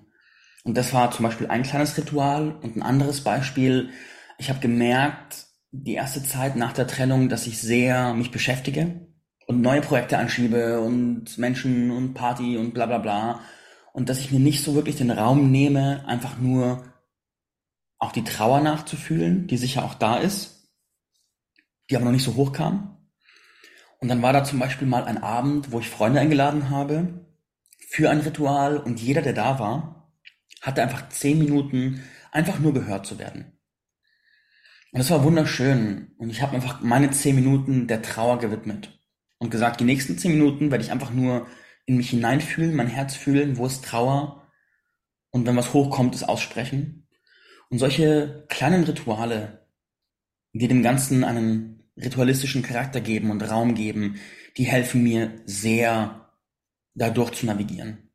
[0.64, 3.90] Und das war zum Beispiel ein kleines Ritual und ein anderes Beispiel.
[4.38, 9.08] Ich habe gemerkt, die erste Zeit nach der Trennung, dass ich sehr mich beschäftige
[9.48, 13.40] und neue Projekte anschiebe und Menschen und Party und bla bla bla
[13.94, 16.84] und dass ich mir nicht so wirklich den Raum nehme, einfach nur
[17.98, 20.59] auch die Trauer nachzufühlen, die sicher auch da ist,
[21.90, 22.98] die aber noch nicht so hoch kam.
[24.00, 27.26] Und dann war da zum Beispiel mal ein Abend, wo ich Freunde eingeladen habe
[27.90, 30.14] für ein Ritual und jeder, der da war,
[30.62, 33.58] hatte einfach zehn Minuten einfach nur gehört zu werden.
[34.92, 36.14] Und das war wunderschön.
[36.18, 39.00] Und ich habe einfach meine zehn Minuten der Trauer gewidmet
[39.38, 41.48] und gesagt, die nächsten zehn Minuten werde ich einfach nur
[41.86, 44.48] in mich hineinfühlen, mein Herz fühlen, wo ist Trauer
[45.32, 47.08] und wenn was hochkommt, es aussprechen.
[47.70, 49.68] Und solche kleinen Rituale,
[50.54, 54.20] die dem Ganzen einen ritualistischen Charakter geben und Raum geben,
[54.58, 56.30] die helfen mir sehr,
[56.95, 58.10] dadurch zu navigieren.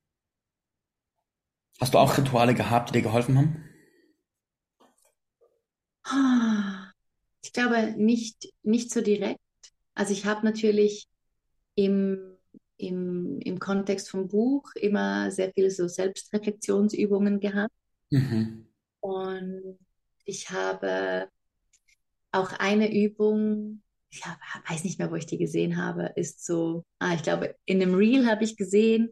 [1.81, 3.65] Hast du auch Rituale gehabt, die dir geholfen haben?
[7.43, 9.41] Ich glaube nicht, nicht so direkt.
[9.95, 11.07] Also ich habe natürlich
[11.75, 12.35] im
[12.77, 17.75] im, im Kontext vom Buch immer sehr viele so Selbstreflexionsübungen gehabt.
[18.11, 18.67] Mhm.
[19.01, 19.79] Und
[20.25, 21.29] ich habe
[22.35, 24.23] auch eine Übung, ich
[24.69, 27.95] weiß nicht mehr, wo ich die gesehen habe, ist so, ah, ich glaube, in einem
[27.95, 29.11] Reel habe ich gesehen,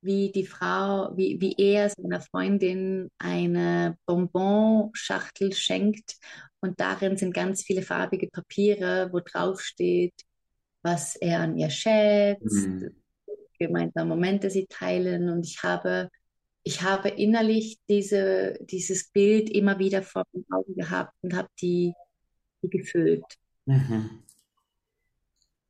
[0.00, 6.16] wie die Frau, wie, wie er seiner Freundin eine Bonbonschachtel schenkt
[6.60, 10.14] und darin sind ganz viele farbige Papiere, wo drauf steht,
[10.82, 13.02] was er an ihr schätzt, mhm.
[13.58, 15.28] gemeinsame Momente sie teilen.
[15.28, 16.08] Und ich habe,
[16.62, 21.92] ich habe innerlich diese, dieses Bild immer wieder vor den Augen gehabt und habe die,
[21.92, 22.05] die
[22.62, 23.24] gefüllt.
[23.66, 24.22] Mhm.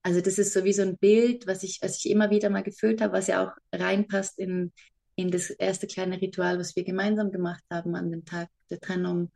[0.02, 2.62] Also das ist so wie so ein Bild, was ich, was ich immer wieder mal
[2.62, 4.72] gefüllt habe, was ja auch reinpasst in,
[5.16, 9.32] in das erste kleine Ritual, was wir gemeinsam gemacht haben an dem Tag der Trennung.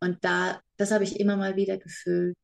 [0.00, 2.38] Und da, das habe ich immer mal wieder gefüllt.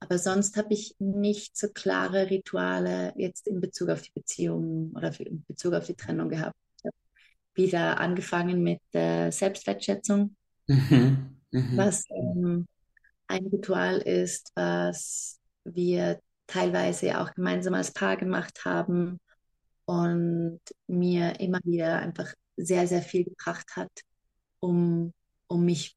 [0.00, 5.12] Aber sonst habe ich nicht so klare Rituale jetzt in Bezug auf die Beziehung oder
[5.20, 6.56] in Bezug auf die Trennung gehabt.
[6.78, 6.96] Ich habe
[7.54, 10.36] wieder angefangen mit äh, Selbstwertschätzung,
[10.68, 11.36] mhm.
[11.50, 11.76] Mhm.
[11.76, 12.66] was ähm,
[13.28, 19.20] ein Ritual ist, was wir teilweise auch gemeinsam als Paar gemacht haben
[19.84, 23.92] und mir immer wieder einfach sehr, sehr viel gebracht hat,
[24.60, 25.12] um,
[25.46, 25.96] um mich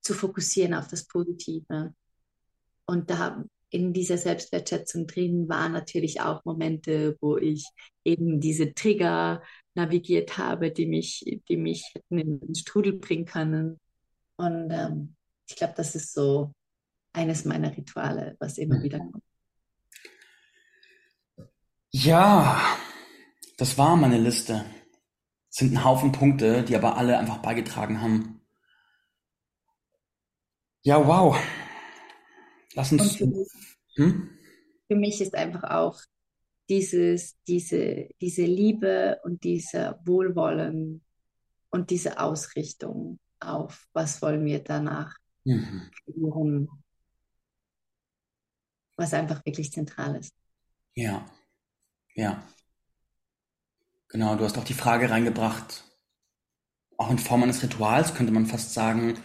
[0.00, 1.94] zu fokussieren auf das Positive
[2.86, 7.66] und da in dieser Selbstwertschätzung drin waren natürlich auch Momente, wo ich
[8.04, 9.42] eben diese Trigger
[9.74, 13.80] navigiert habe, die mich, die mich in den Strudel bringen können.
[14.36, 15.14] Und ähm,
[15.48, 16.52] ich glaube, das ist so
[17.12, 18.82] eines meiner Rituale, was immer mhm.
[18.82, 19.24] wieder kommt.
[21.90, 22.60] Ja,
[23.58, 24.64] das war meine Liste.
[25.50, 28.40] Es sind ein Haufen Punkte, die aber alle einfach beigetragen haben.
[30.82, 31.36] Ja, wow.
[32.74, 33.16] Lass uns.
[33.16, 33.48] Für mich,
[33.96, 34.30] hm?
[34.88, 36.00] für mich ist einfach auch
[36.68, 41.02] dieses, diese, diese Liebe und dieser Wohlwollen
[41.70, 45.90] und diese Ausrichtung auf, was wollen wir danach mhm.
[46.04, 46.68] kreieren,
[49.02, 50.32] was einfach wirklich zentral ist.
[50.94, 51.26] Ja,
[52.14, 52.42] ja.
[54.08, 55.84] Genau, du hast auch die Frage reingebracht,
[56.98, 59.18] auch in Form eines Rituals könnte man fast sagen,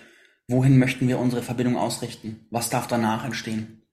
[0.48, 2.48] wohin möchten wir unsere Verbindung ausrichten?
[2.50, 3.84] Was darf danach entstehen?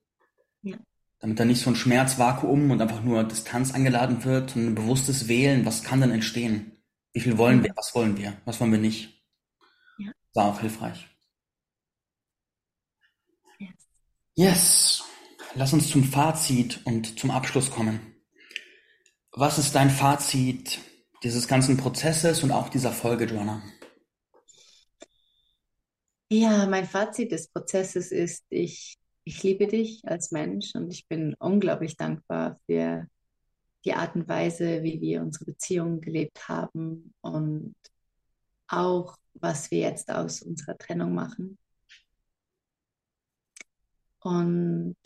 [0.63, 0.77] Ja.
[1.19, 5.29] Damit da nicht so ein Schmerzvakuum und einfach nur Distanz angeladen wird und ein bewusstes
[5.29, 6.83] Wählen, was kann denn entstehen?
[7.13, 7.73] Wie viel wollen wir?
[7.77, 8.37] Was wollen wir?
[8.45, 9.23] Was wollen wir nicht?
[9.99, 10.13] Ja.
[10.33, 11.09] War auch hilfreich.
[13.59, 13.75] Yes.
[14.35, 15.05] yes.
[15.57, 18.01] Lass uns zum Fazit und zum Abschluss kommen.
[19.31, 20.81] Was ist dein Fazit
[21.23, 23.63] dieses ganzen Prozesses und auch dieser Folge, Joanna?
[26.29, 31.35] Ja, mein Fazit des Prozesses ist, ich, ich liebe dich als Mensch und ich bin
[31.39, 33.07] unglaublich dankbar für
[33.85, 37.77] die Art und Weise, wie wir unsere Beziehungen gelebt haben und
[38.67, 41.59] auch, was wir jetzt aus unserer Trennung machen.
[44.19, 44.97] Und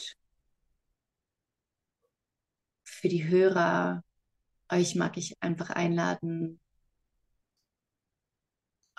[2.99, 4.03] für die Hörer
[4.71, 6.61] euch mag ich einfach einladen,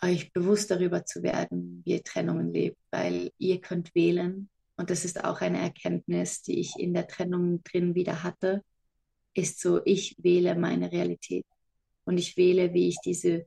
[0.01, 4.49] euch bewusst darüber zu werden, wie ihr Trennungen lebt, weil ihr könnt wählen.
[4.77, 8.63] Und das ist auch eine Erkenntnis, die ich in der Trennung drin wieder hatte,
[9.33, 11.45] ist so, ich wähle meine Realität.
[12.05, 13.45] Und ich wähle, wie ich diese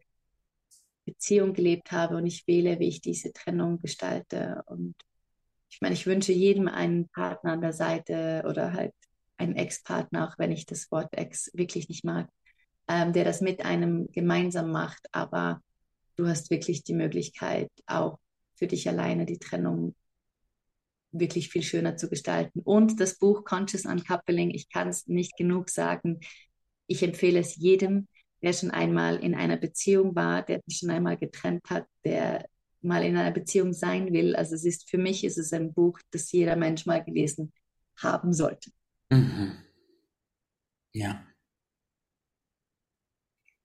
[1.04, 4.62] Beziehung gelebt habe und ich wähle, wie ich diese Trennung gestalte.
[4.66, 4.94] Und
[5.70, 8.94] ich meine, ich wünsche jedem einen Partner an der Seite oder halt
[9.42, 12.28] einen Ex-Partner, auch wenn ich das Wort Ex wirklich nicht mag,
[12.88, 15.06] ähm, der das mit einem gemeinsam macht.
[15.12, 15.60] Aber
[16.16, 18.18] du hast wirklich die Möglichkeit, auch
[18.54, 19.94] für dich alleine die Trennung
[21.12, 22.60] wirklich viel schöner zu gestalten.
[22.60, 26.20] Und das Buch Conscious Uncoupling, ich kann es nicht genug sagen.
[26.86, 28.08] Ich empfehle es jedem,
[28.42, 32.46] der schon einmal in einer Beziehung war, der sich schon einmal getrennt hat, der
[32.80, 34.34] mal in einer Beziehung sein will.
[34.34, 37.52] Also es ist für mich ist es ein Buch, das jeder Mensch mal gelesen
[37.96, 38.70] haben sollte.
[39.12, 39.58] Mhm.
[40.92, 41.22] Ja.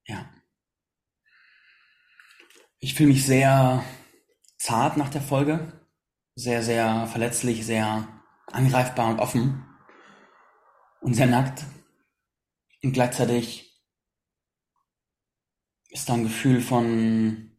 [0.06, 0.30] Ja.
[2.80, 3.82] Ich fühle mich sehr
[4.58, 5.72] zart nach der Folge,
[6.34, 8.06] sehr, sehr verletzlich, sehr
[8.48, 9.64] angreifbar und offen
[11.00, 11.64] und sehr nackt.
[12.82, 13.82] Und gleichzeitig
[15.88, 17.56] ist da ein Gefühl von,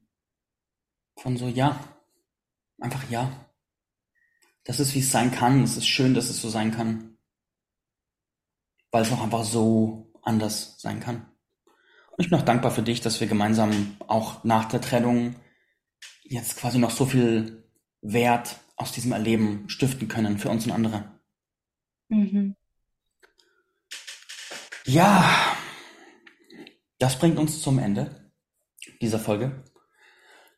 [1.17, 1.79] von so, ja,
[2.79, 3.31] einfach ja.
[4.63, 5.63] Das ist, wie es sein kann.
[5.63, 7.08] Es ist schön, dass es so sein kann
[8.91, 11.25] weil es auch einfach so anders sein kann.
[12.11, 15.35] Und ich bin auch dankbar für dich, dass wir gemeinsam auch nach der Trennung
[16.23, 17.63] jetzt quasi noch so viel
[18.01, 21.19] Wert aus diesem Erleben stiften können für uns und andere.
[22.09, 22.55] Mhm.
[24.85, 25.23] Ja,
[26.97, 28.31] das bringt uns zum Ende
[29.01, 29.63] dieser Folge.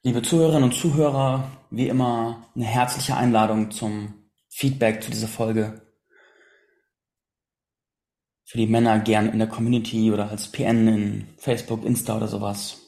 [0.03, 4.13] Liebe Zuhörerinnen und Zuhörer, wie immer eine herzliche Einladung zum
[4.49, 5.81] Feedback zu dieser Folge
[8.51, 12.81] für die Männer gern in der Community oder als PN in Facebook, Insta oder sowas.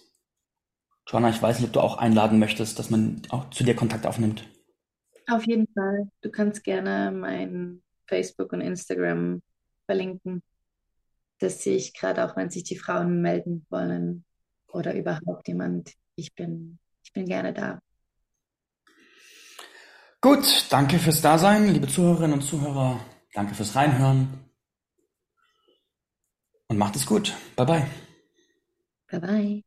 [1.07, 4.05] Joanna, ich weiß nicht, ob du auch einladen möchtest, dass man auch zu dir Kontakt
[4.05, 4.45] aufnimmt.
[5.25, 6.09] Auf jeden Fall.
[6.19, 9.41] Du kannst gerne mein Facebook und Instagram
[9.85, 10.43] verlinken.
[11.39, 14.25] Das sehe ich gerade auch, wenn sich die Frauen melden wollen
[14.67, 15.93] oder überhaupt jemand.
[16.15, 17.79] Ich bin, ich bin gerne da.
[20.19, 22.99] Gut, danke fürs Dasein, liebe Zuhörerinnen und Zuhörer.
[23.33, 24.42] Danke fürs Reinhören.
[26.69, 27.33] Und macht es gut.
[27.55, 27.87] Bye bye.
[29.11, 29.63] Bye bye.